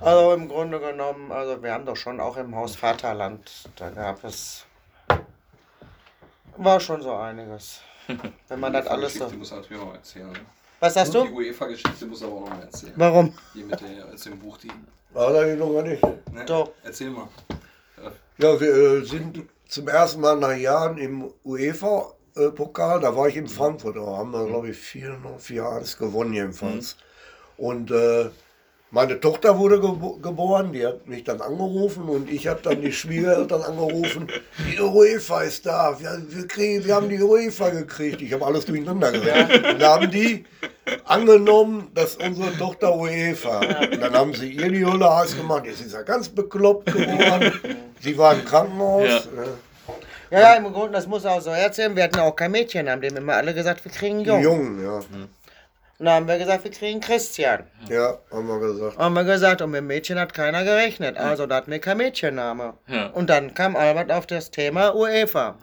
[0.00, 4.24] Also im Grunde genommen, also wir haben doch schon auch im Haus Vaterland, da gab
[4.24, 4.64] es,
[6.56, 7.80] war schon so einiges.
[8.48, 9.28] Wenn man das alles so...
[9.30, 10.38] muss natürlich auch erzählen.
[10.82, 11.24] Was sagst du?
[11.24, 12.92] Die UEFA-Geschichte muss aber auch noch mal erzählen.
[12.96, 13.32] Warum?
[13.52, 14.68] Hier mit der, aus dem Buch, die...
[15.12, 16.02] War da noch gar nicht?
[16.02, 16.44] Ne?
[16.44, 16.72] Doch.
[16.82, 17.28] Erzähl mal.
[18.38, 22.98] Ja, wir äh, sind zum ersten Mal nach Jahren im UEFA-Pokal.
[22.98, 23.94] Da war ich in Frankfurt.
[23.94, 26.96] Da haben wir, glaube ich, 4-1 gewonnen jedenfalls.
[27.58, 27.64] Mhm.
[27.64, 28.30] Und äh,
[28.92, 32.92] meine Tochter wurde gebo geboren, die hat mich dann angerufen und ich habe dann die
[32.92, 34.28] Schwiegereltern angerufen.
[34.58, 38.20] Die UEFA ist da, wir, wir, kriegen, wir haben die UEFA gekriegt.
[38.20, 39.66] Ich habe alles durcheinander gesagt.
[39.66, 40.44] Und da haben die
[41.06, 43.60] angenommen, dass unsere Tochter UEFA.
[43.60, 45.64] Und dann haben sie ihr die Hölle heiß gemacht.
[45.64, 47.80] Jetzt ist er ganz bekloppt geworden.
[47.98, 49.08] Sie war im Krankenhaus.
[49.34, 49.44] Ja.
[50.30, 51.96] Ja, ja, im Grunde, das muss auch so erzählen.
[51.96, 54.42] Wir hatten auch kein Mädchen, haben dem immer alle gesagt, wir kriegen Jungen.
[54.42, 54.98] Jungen, ja.
[54.98, 55.28] Mhm.
[56.02, 57.62] Und dann haben wir gesagt, wir kriegen Christian.
[57.88, 58.98] Ja, haben wir gesagt.
[58.98, 61.16] Haben wir gesagt, und mit Mädchen hat keiner gerechnet.
[61.16, 62.74] Also da hatten wir kein Mädchenname.
[62.88, 63.06] Ja.
[63.10, 65.54] Und dann kam Albert auf das Thema UEFA.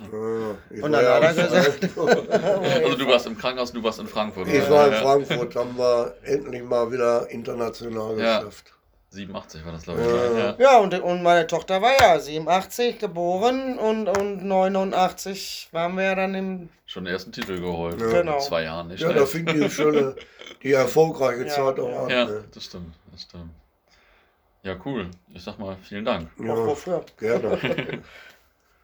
[0.71, 1.89] Ja, und dann hat er gesagt.
[1.97, 4.47] also du warst im Krankenhaus, du warst in Frankfurt.
[4.47, 8.73] Ich war in Frankfurt, haben wir endlich mal wieder international geschafft.
[9.11, 10.07] 87 war das, glaube ich.
[10.07, 16.03] Ja, ja und, und meine Tochter war ja 87 geboren und, und 89 waren wir
[16.03, 16.69] ja dann im.
[16.85, 17.99] Schon den ersten Titel geholt.
[17.99, 18.07] Ja.
[18.07, 18.35] Genau.
[18.35, 19.01] In zwei Jahren nicht.
[19.01, 20.15] Ja, da fing die schöne,
[20.61, 22.09] die erfolgreiche ja, Zeit auch an.
[22.09, 22.43] Ja, ne?
[22.53, 23.51] das stimmt, das stimmt.
[24.61, 25.09] Ja, cool.
[25.33, 26.29] Ich sag mal, vielen Dank.
[26.37, 27.03] Ja, wofür?
[27.17, 27.57] Gerne.